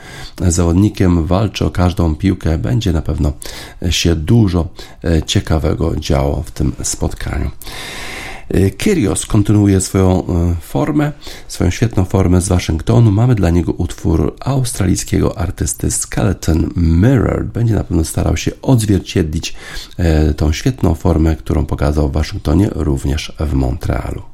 [0.47, 2.57] zawodnikiem, walczy o każdą piłkę.
[2.57, 3.33] Będzie na pewno
[3.89, 4.67] się dużo
[5.03, 7.51] e, ciekawego działo w tym spotkaniu.
[8.77, 11.11] Kyrios kontynuuje swoją e, formę,
[11.47, 13.11] swoją świetną formę z Waszyngtonu.
[13.11, 17.45] Mamy dla niego utwór australijskiego artysty Skeleton Mirror.
[17.45, 19.55] Będzie na pewno starał się odzwierciedlić
[19.97, 24.32] e, tą świetną formę, którą pokazał w Waszyngtonie, również w Montrealu.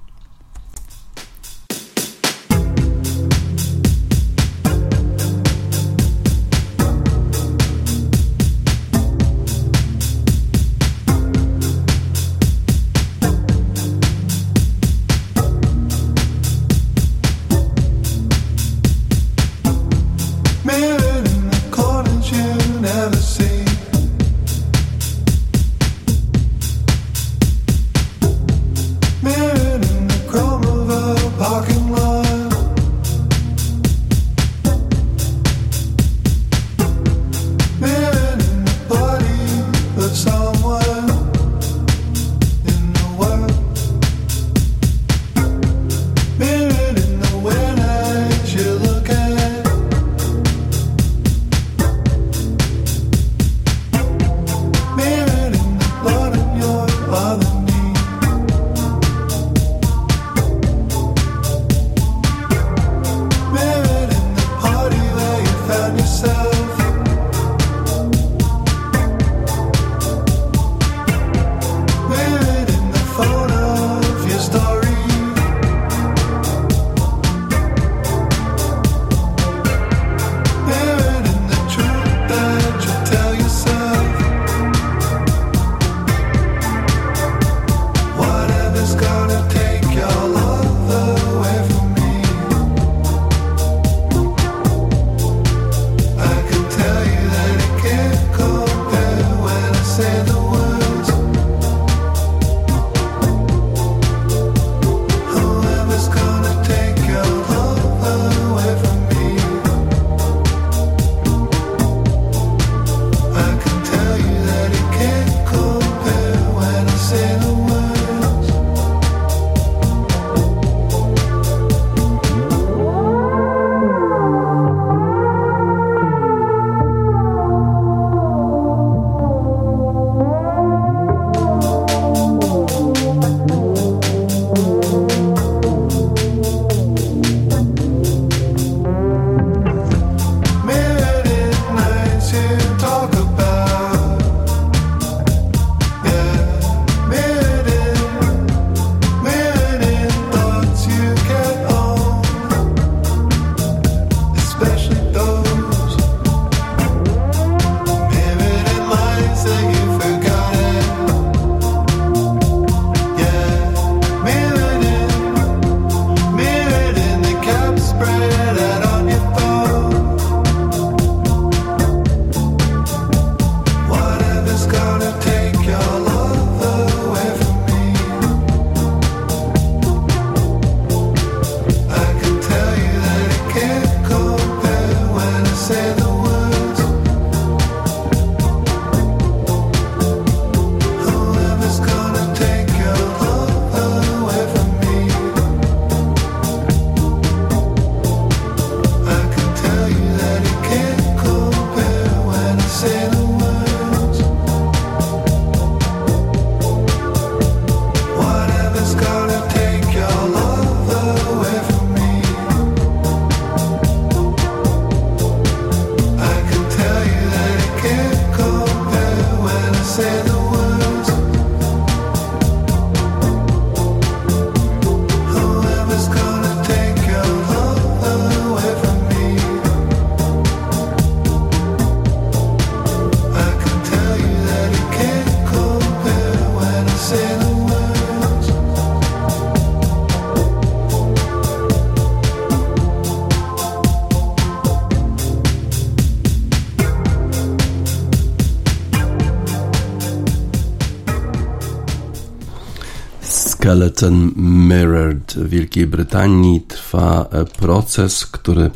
[253.70, 258.72] Skeleton Mirrored w Wielkiej Brytanii trwa e, proces, który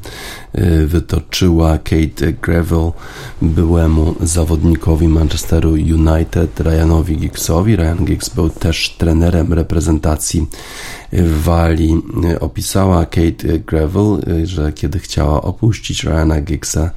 [0.86, 2.92] wytoczyła Kate Gravel
[3.42, 7.76] byłemu zawodnikowi Manchesteru United Ryanowi Giggsowi.
[7.76, 10.48] Ryan Giggs był też trenerem reprezentacji
[11.44, 12.02] Walii.
[12.40, 16.92] Opisała Kate Gravel, że kiedy chciała opuścić Ryana Giggsa,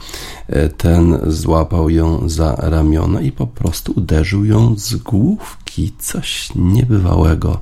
[0.76, 5.92] ten złapał ją za ramiona i po prostu uderzył ją z główki.
[5.98, 7.60] Coś niebywałego.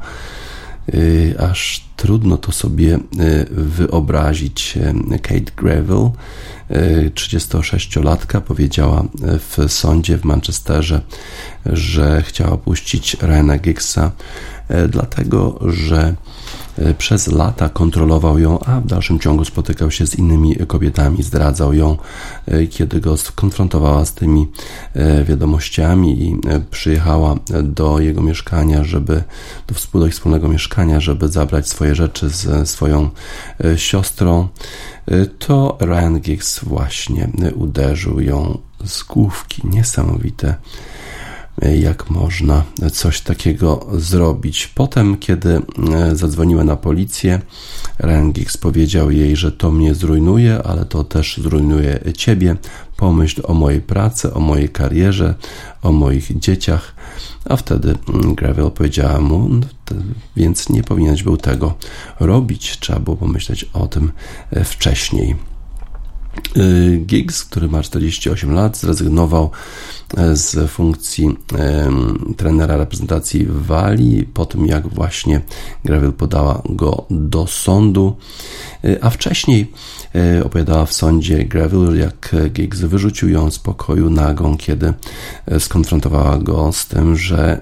[0.95, 4.79] Y, aż trudno to sobie y, wyobrazić.
[5.23, 6.11] Kate Gravel,
[7.15, 9.05] 36-latka, powiedziała
[9.39, 11.01] w sądzie w Manchesterze,
[11.67, 14.13] że chciała opuścić Ryana Giggsa,
[14.71, 16.15] y, dlatego że
[16.99, 21.97] przez lata kontrolował ją, a w dalszym ciągu spotykał się z innymi kobietami, zdradzał ją,
[22.47, 24.49] e, kiedy go skonfrontowała z tymi
[24.95, 26.37] e, wiadomościami i
[26.71, 29.23] przyjechała do jego mieszkania, żeby
[29.67, 29.75] do,
[30.11, 33.11] wspólnego mieszkania, żeby zabrać swoje rzeczy z swoją
[33.77, 34.49] siostrą,
[35.39, 39.63] to Ryan Giggs właśnie uderzył ją z główki.
[39.65, 40.55] Niesamowite
[41.63, 44.67] jak można coś takiego zrobić.
[44.67, 47.41] Potem, kiedy e, zadzwoniła na policję,
[48.33, 52.57] Giggs powiedział jej, że to mnie zrujnuje, ale to też zrujnuje ciebie.
[52.97, 55.35] Pomyśl o mojej pracy, o mojej karierze,
[55.83, 56.95] o moich dzieciach.
[57.45, 59.67] A wtedy mm, Gravel powiedziała mu, no,
[60.37, 61.75] więc nie powinieneś był tego
[62.21, 62.79] robić.
[62.81, 64.13] Trzeba było pomyśleć o tym
[64.51, 65.37] e, wcześniej.
[66.57, 69.51] E, Giggs, który ma 48 lat, zrezygnował
[70.33, 71.37] z funkcji
[72.37, 75.41] trenera reprezentacji Walii po tym, jak właśnie
[75.85, 78.17] Gravel podała go do sądu,
[78.85, 80.04] e, a wcześniej e,
[80.45, 84.93] opowiadała w sądzie Gravel, jak Giggs wyrzucił ją z pokoju nagą, kiedy
[85.47, 87.61] e, skonfrontowała go z tym, że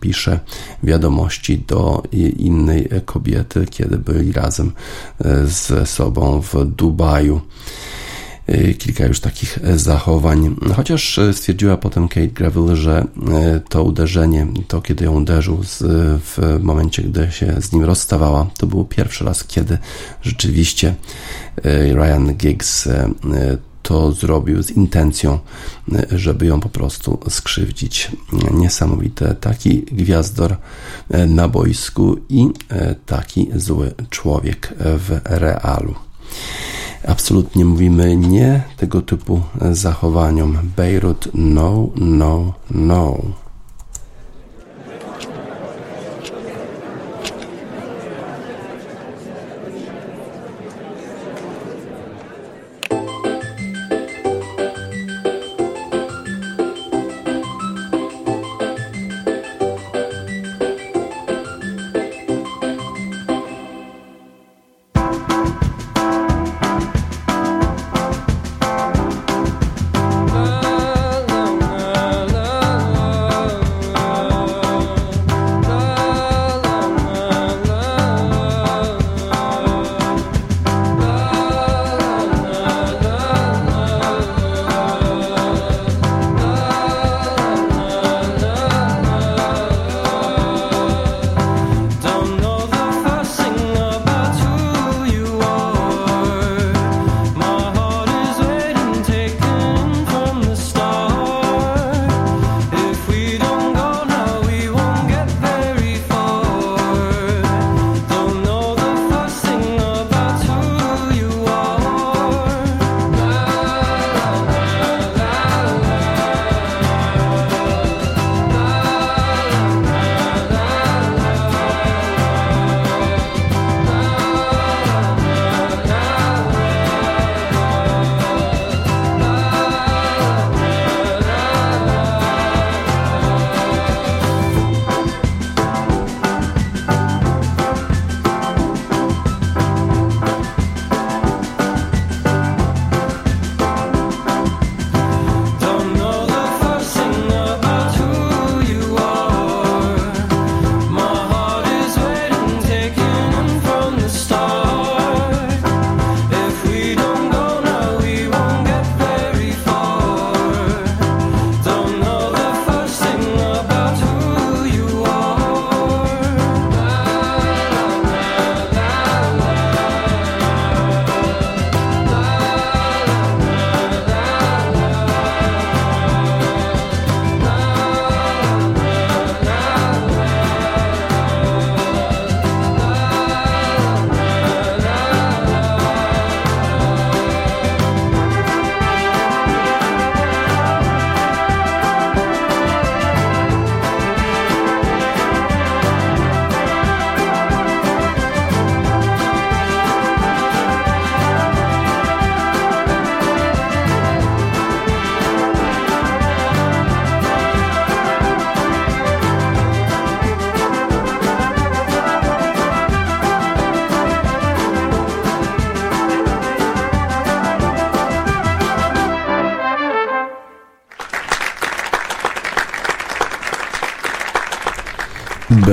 [0.00, 0.40] pisze
[0.82, 2.02] wiadomości do
[2.36, 4.72] innej kobiety, kiedy byli razem
[5.44, 7.40] ze sobą w Dubaju.
[8.48, 10.56] Y, kilka już takich e, zachowań.
[10.76, 15.82] Chociaż e, stwierdziła potem Kate Gravel, że e, to uderzenie, to kiedy ją uderzył z,
[16.22, 19.78] w momencie, gdy się z nim rozstawała, to był pierwszy raz, kiedy
[20.22, 20.94] rzeczywiście
[21.92, 22.88] Ryan Giggs
[23.82, 25.38] to zrobił z intencją,
[26.12, 28.12] żeby ją po prostu skrzywdzić.
[28.52, 29.34] Niesamowite.
[29.34, 30.56] Taki gwiazdor
[31.26, 32.48] na boisku i
[33.06, 35.94] taki zły człowiek w realu.
[37.06, 39.40] Absolutnie mówimy nie tego typu
[39.70, 40.58] zachowaniom.
[40.76, 43.18] Beirut, no, no, no.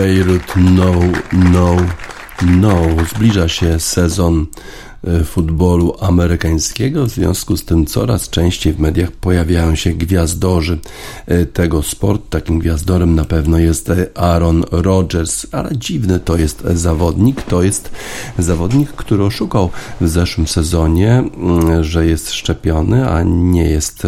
[0.03, 0.93] Beirut, no,
[1.33, 1.75] no,
[2.41, 2.81] no.
[3.15, 4.47] Zbliża się sezon
[5.25, 10.79] futbolu amerykańskiego, w związku z tym coraz częściej w mediach pojawiają się gwiazdorzy
[11.27, 12.23] e, tego sportu.
[12.29, 17.41] Takim gwiazdorem na pewno jest Aaron Rodgers, ale dziwny to jest zawodnik.
[17.41, 17.91] To jest
[18.39, 19.69] zawodnik, który oszukał
[20.01, 24.07] w zeszłym sezonie, mm, że jest szczepiony, a nie jest,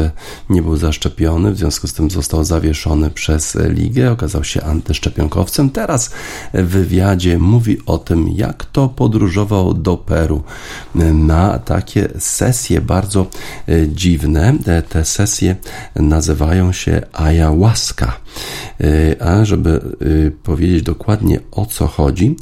[0.49, 5.69] nie był zaszczepiony, w związku z tym został zawieszony przez ligę, okazał się antyszczepionkowcem.
[5.69, 6.11] Teraz
[6.53, 10.43] w wywiadzie mówi o tym, jak to podróżował do Peru
[11.13, 13.27] na takie sesje bardzo
[13.67, 14.53] e, dziwne.
[14.65, 15.55] E, te sesje
[15.95, 18.13] nazywają się ayahuasca.
[18.81, 19.81] E, a żeby
[20.43, 22.35] powiedzieć dokładnie o co chodzi,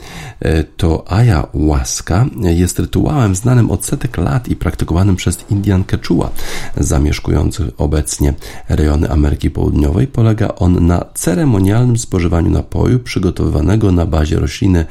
[0.78, 6.30] to ayahuasca jest rytuałem znanym od setek lat i praktykowanym przez Indian Quechua
[6.78, 8.34] zamieszkujących obecnie
[8.70, 10.08] rejony Ameryki Południowej.
[10.08, 14.86] Polega on na ceremonialnym spożywaniu napoju przygotowywanego na bazie rośliny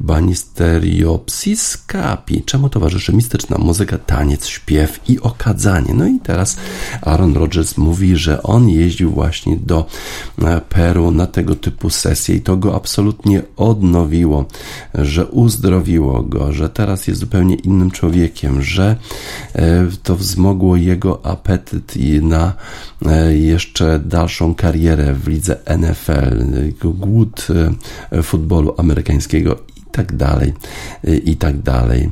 [0.00, 5.94] Banisteriopsis capi, czemu towarzyszy mistyczna muzyka, taniec, śpiew i okadzanie.
[5.94, 6.56] No i teraz
[7.02, 9.86] Aaron Rodgers mówi, że on jeździł właśnie do
[10.42, 14.44] e, Peru na tego typu sesje i to go absolutnie odnowiło,
[14.94, 18.96] że uzdrowiło go, że teraz jest zupełnie innym człowiekiem, że
[19.54, 22.52] e, to wzmogło jego apetyt i na
[23.06, 26.44] e, jeszcze dalszą karierę w lidze NFL,
[26.82, 27.46] głód
[28.22, 29.56] futbolu amerykańskiego
[29.92, 30.52] tak dalej,
[31.24, 32.10] i tak dalej.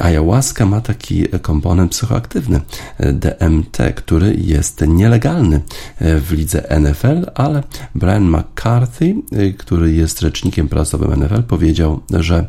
[0.00, 2.60] Ayahuasca ma taki komponent psychoaktywny
[2.98, 5.60] DMT, który jest nielegalny
[6.00, 7.62] w lidze NFL, ale
[7.94, 9.14] Brian McCarthy,
[9.58, 12.46] który jest rzecznikiem prasowym NFL, powiedział, że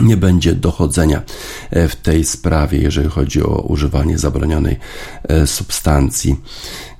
[0.00, 1.22] nie będzie dochodzenia
[1.70, 4.78] e, w tej sprawie, jeżeli chodzi o używanie zabronionej
[5.22, 6.36] e, substancji.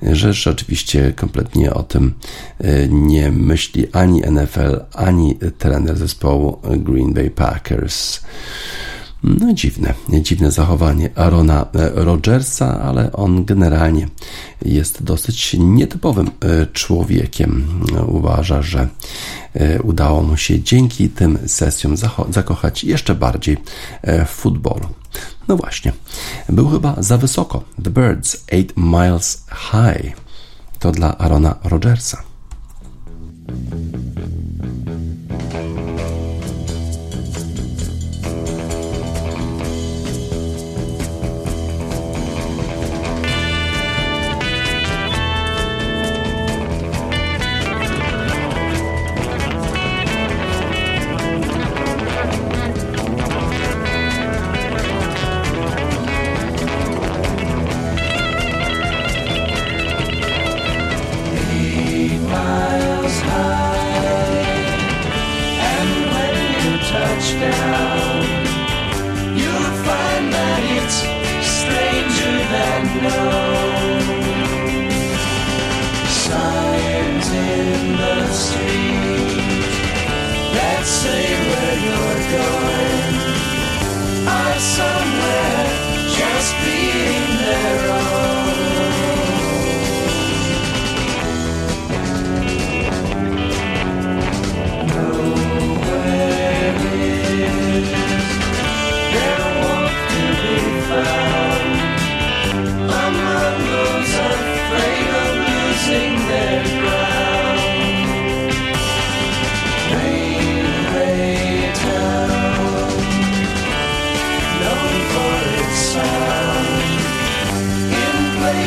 [0.02, 2.14] Rzecz oczywiście kompletnie o tym
[2.58, 8.20] e, nie myśli ani NFL, ani trener zespołu Green Bay Packers.
[9.24, 14.08] No dziwne, dziwne zachowanie Arona Rodgersa, ale on generalnie
[14.62, 16.30] jest dosyć nietypowym
[16.72, 17.64] człowiekiem.
[18.06, 18.88] Uważa, że
[19.54, 21.96] E, udało mu się dzięki tym sesjom
[22.30, 23.56] zakochać jeszcze bardziej
[24.02, 24.88] e, w futbolu.
[25.48, 25.92] No właśnie,
[26.48, 27.64] był chyba za wysoko.
[27.84, 30.16] The Birds 8 Miles High.
[30.78, 32.22] To dla Arona Rodgersa.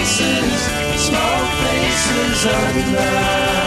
[0.07, 0.61] faces,
[0.95, 3.66] small faces under.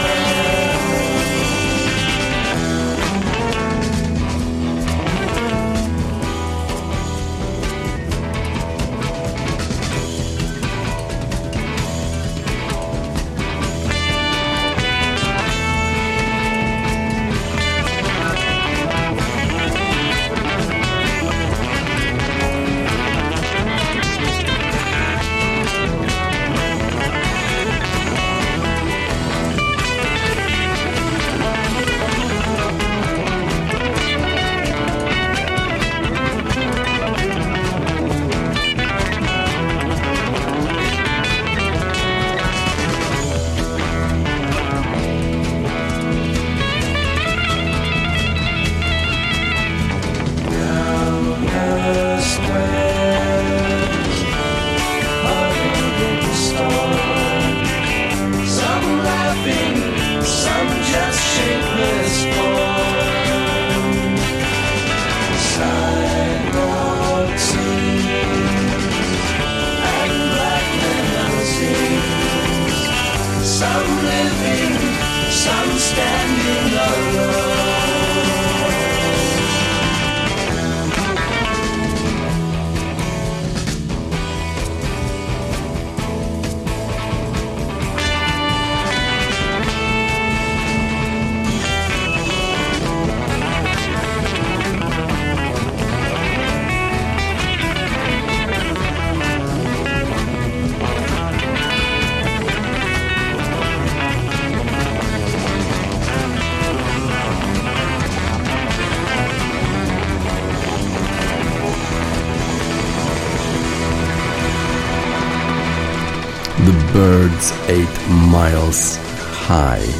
[116.65, 118.99] The Birds Eight Miles
[119.47, 119.95] High.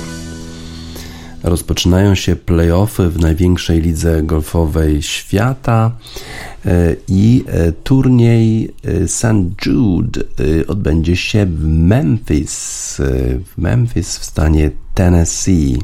[1.43, 5.91] Rozpoczynają się playoffy w największej lidze golfowej świata
[6.66, 9.66] e, i e, turniej e, St.
[9.66, 10.22] Jude
[10.68, 12.97] odbędzie się w Memphis,
[13.45, 15.80] w Memphis w stanie Tennessee.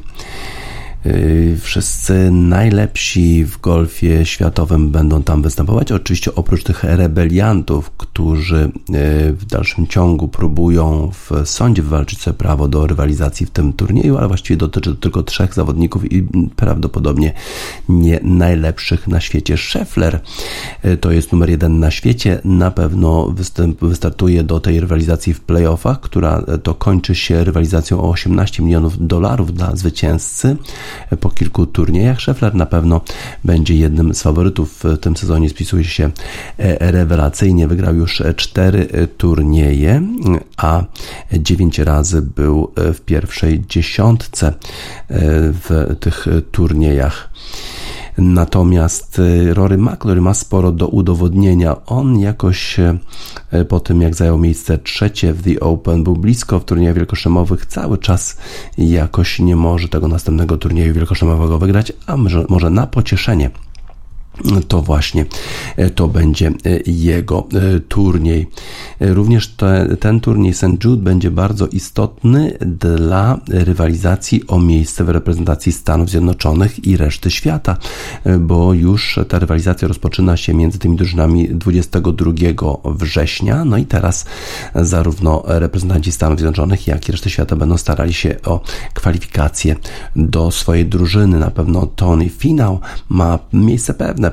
[1.07, 5.91] Y, wszyscy najlepsi w golfie światowym będą tam występować.
[5.91, 12.67] Oczywiście oprócz tych rebeliantów, którzy y, w dalszym ciągu próbują w sądzie wywalczyć sobie prawo
[12.67, 17.33] do rywalizacji w tym turnieju, ale właściwie dotyczy to tylko trzech zawodników i prawdopodobnie
[17.89, 19.57] nie najlepszych na świecie.
[19.57, 20.19] Scheffler
[20.85, 22.41] y, to jest numer jeden na świecie.
[22.45, 28.09] Na pewno występ, wystartuje do tej rywalizacji w playoffach, która to kończy się rywalizacją o
[28.09, 30.57] 18 milionów dolarów dla zwycięzcy
[31.19, 32.21] po kilku turniejach.
[32.21, 33.01] Scheffler na pewno
[33.43, 35.49] będzie jednym z faworytów w tym sezonie.
[35.49, 36.11] Spisuje się
[36.57, 37.67] e, rewelacyjnie.
[37.67, 38.87] Wygrał już cztery
[39.17, 40.01] turnieje,
[40.57, 40.83] a
[41.33, 44.53] dziewięć razy był w pierwszej dziesiątce e,
[45.51, 47.29] w tych turniejach.
[48.17, 51.85] Natomiast y, Rory McIlroy ma sporo do udowodnienia.
[51.85, 56.65] On jakoś y, po tym, jak zajął miejsce trzecie w The Open, był blisko w
[56.65, 58.37] turniejach wielkoszemowych, cały czas
[58.77, 62.17] jakoś nie może tego następnego turnieju wielkoszemowego wygrać, a
[62.49, 63.49] może na pocieszenie
[64.67, 65.25] to właśnie
[65.77, 66.51] e, to będzie e,
[66.85, 68.47] jego e, turniej.
[68.99, 70.83] Również te, ten turniej St.
[70.83, 77.77] Jude będzie bardzo istotny dla rywalizacji o miejsce w reprezentacji Stanów Zjednoczonych i reszty świata,
[78.39, 82.31] bo już ta rywalizacja rozpoczyna się między tymi drużynami 22
[82.85, 83.65] września.
[83.65, 84.25] No i teraz
[84.75, 88.61] zarówno reprezentanci Stanów Zjednoczonych, jak i reszty świata będą starali się o
[88.93, 89.75] kwalifikacje
[90.15, 91.39] do swojej drużyny.
[91.39, 92.79] Na pewno Tony Finał
[93.09, 94.26] ma miejsce pewne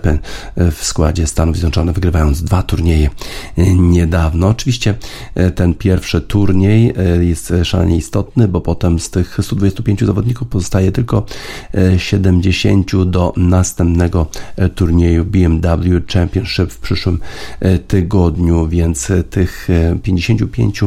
[0.56, 3.10] w składzie Stanów Zjednoczonych, wygrywając dwa turnieje
[3.76, 4.48] niedawno.
[4.48, 4.94] Oczywiście
[5.34, 10.92] e, ten pierwszy turniej e, jest szalenie istotny, bo potem z tych 125 zawodników pozostaje
[10.92, 11.26] tylko
[11.96, 14.26] 70 e, do następnego
[14.74, 17.18] turnieju BMW Championship w przyszłym
[17.88, 19.68] tygodniu, więc tych
[20.02, 20.80] 55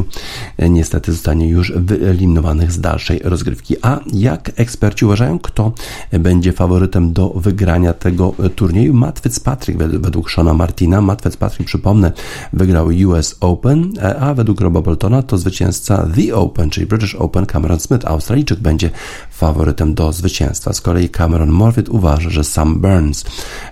[0.68, 3.76] niestety zostanie już wyeliminowanych z dalszej rozgrywki.
[3.82, 5.72] A jak eksperci uważają, kto
[6.12, 8.87] będzie faworytem do wygrania tego turnieju?
[8.92, 11.00] Matt Fitzpatrick według Shona Martina.
[11.00, 12.12] Matt Fitzpatrick, przypomnę,
[12.52, 17.46] wygrał US Open, e, a według Roba Boltona to zwycięzca The Open, czyli British Open
[17.46, 18.06] Cameron Smith.
[18.06, 18.90] Australijczyk będzie
[19.30, 20.72] faworytem do zwycięstwa.
[20.72, 23.24] Z kolei Cameron Morfitt uważa, że Sam Burns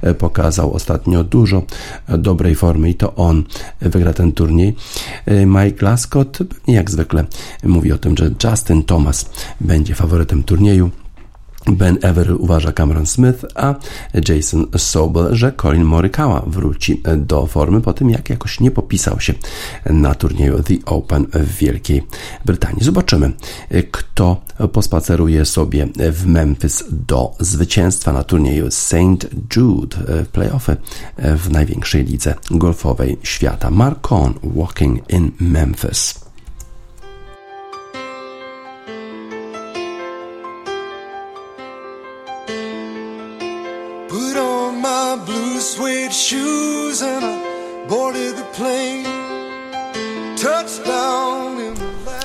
[0.02, 1.62] e, pokazał ostatnio dużo
[2.08, 3.44] e, dobrej formy i to on
[3.80, 4.76] wygra ten turniej.
[5.46, 7.24] Mike Lascott, jak zwykle,
[7.64, 10.90] mówi o tym, że Justin Thomas będzie faworytem turnieju.
[11.66, 13.74] Ben Avery uważa Cameron Smith, a
[14.28, 19.34] Jason Sobel, że Colin Morikawa wróci do formy po tym, jak jakoś nie popisał się
[19.86, 22.02] na turnieju The Open w Wielkiej
[22.44, 22.84] Brytanii.
[22.84, 23.32] Zobaczymy,
[23.90, 24.40] kto
[24.72, 29.26] pospaceruje sobie w Memphis do zwycięstwa na turnieju St.
[29.56, 30.76] Jude w playoffy
[31.18, 33.70] w największej lidze golfowej świata.
[33.70, 36.25] Mark Cohn, Walking in Memphis.
[47.88, 49.06] Boarded the plane.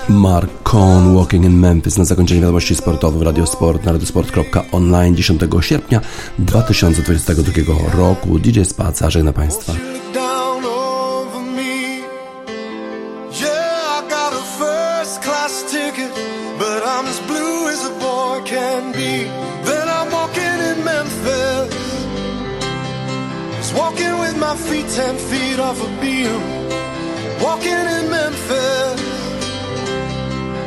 [0.10, 5.42] In Mark Cohn, Walking in Memphis na zakończenie wiadomości sportowych w Radiosport na radiosport.online 10
[5.62, 6.02] sierpnia
[6.40, 7.52] 2022
[7.94, 8.40] roku.
[8.40, 9.74] DJ Spaca żegna Państwa.
[24.52, 26.42] My feet ten feet off a beam,
[27.42, 29.02] walking in Memphis.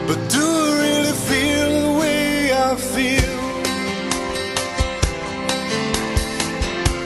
[0.09, 3.37] But do I really feel the way I feel?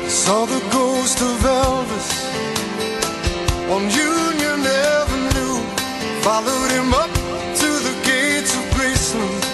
[0.09, 2.11] Saw the ghost of Elvis
[3.75, 4.61] on Union
[5.01, 5.59] Avenue,
[6.27, 7.13] followed him up
[7.61, 9.45] to the gates of Graceland,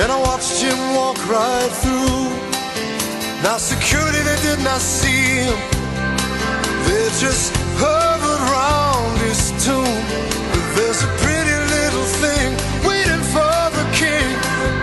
[0.00, 2.28] and I watched him walk right through.
[3.42, 5.73] Now security they did not see him
[7.20, 10.02] just hovered around his tomb.
[10.50, 12.50] But there's a pretty little thing
[12.82, 14.26] waiting for the king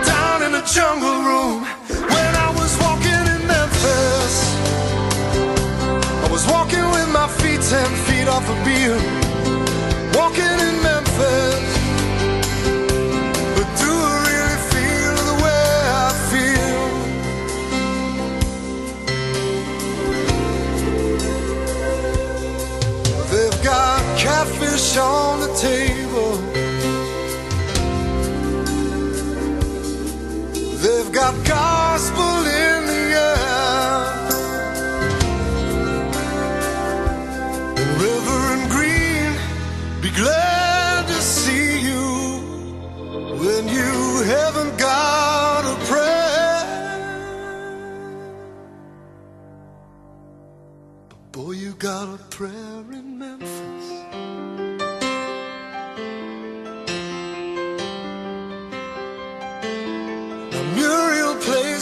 [0.04, 1.66] down in the jungle room.
[1.88, 4.34] When I was walking in Memphis,
[6.24, 8.96] I was walking with my feet ten feet off a beam.
[10.14, 11.71] Walking in Memphis.
[24.98, 25.91] On the table.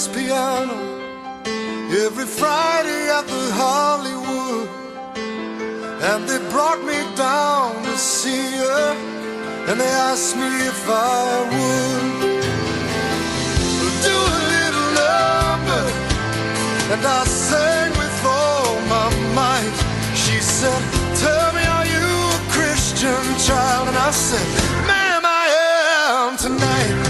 [0.01, 0.79] Plays piano
[2.07, 4.69] every Friday at the Hollywood.
[6.09, 8.97] And they brought me down to see her,
[9.69, 12.41] and they asked me if I would
[14.09, 15.85] do a little number.
[16.93, 19.77] And I sang with all my might.
[20.15, 20.83] She said,
[21.17, 23.89] Tell me, are you a Christian child?
[23.89, 24.47] And I said,
[24.87, 25.47] Ma'am, I
[26.09, 27.10] am tonight.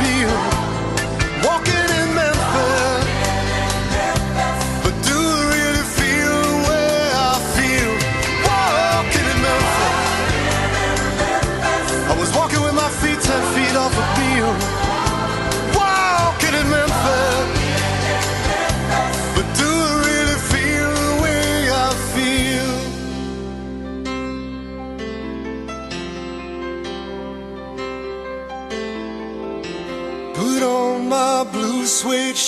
[0.00, 0.53] be.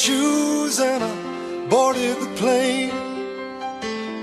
[0.06, 2.94] Shoes and I boarded the plane.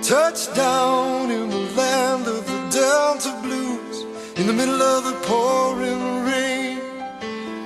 [0.01, 3.97] Touchdown in the land of the Delta Blues
[4.39, 6.79] in the middle of the pouring rain.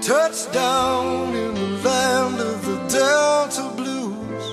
[0.02, 4.46] Touchdown in the land of the Delta Blues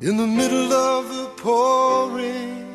[0.00, 2.65] in the middle of the pouring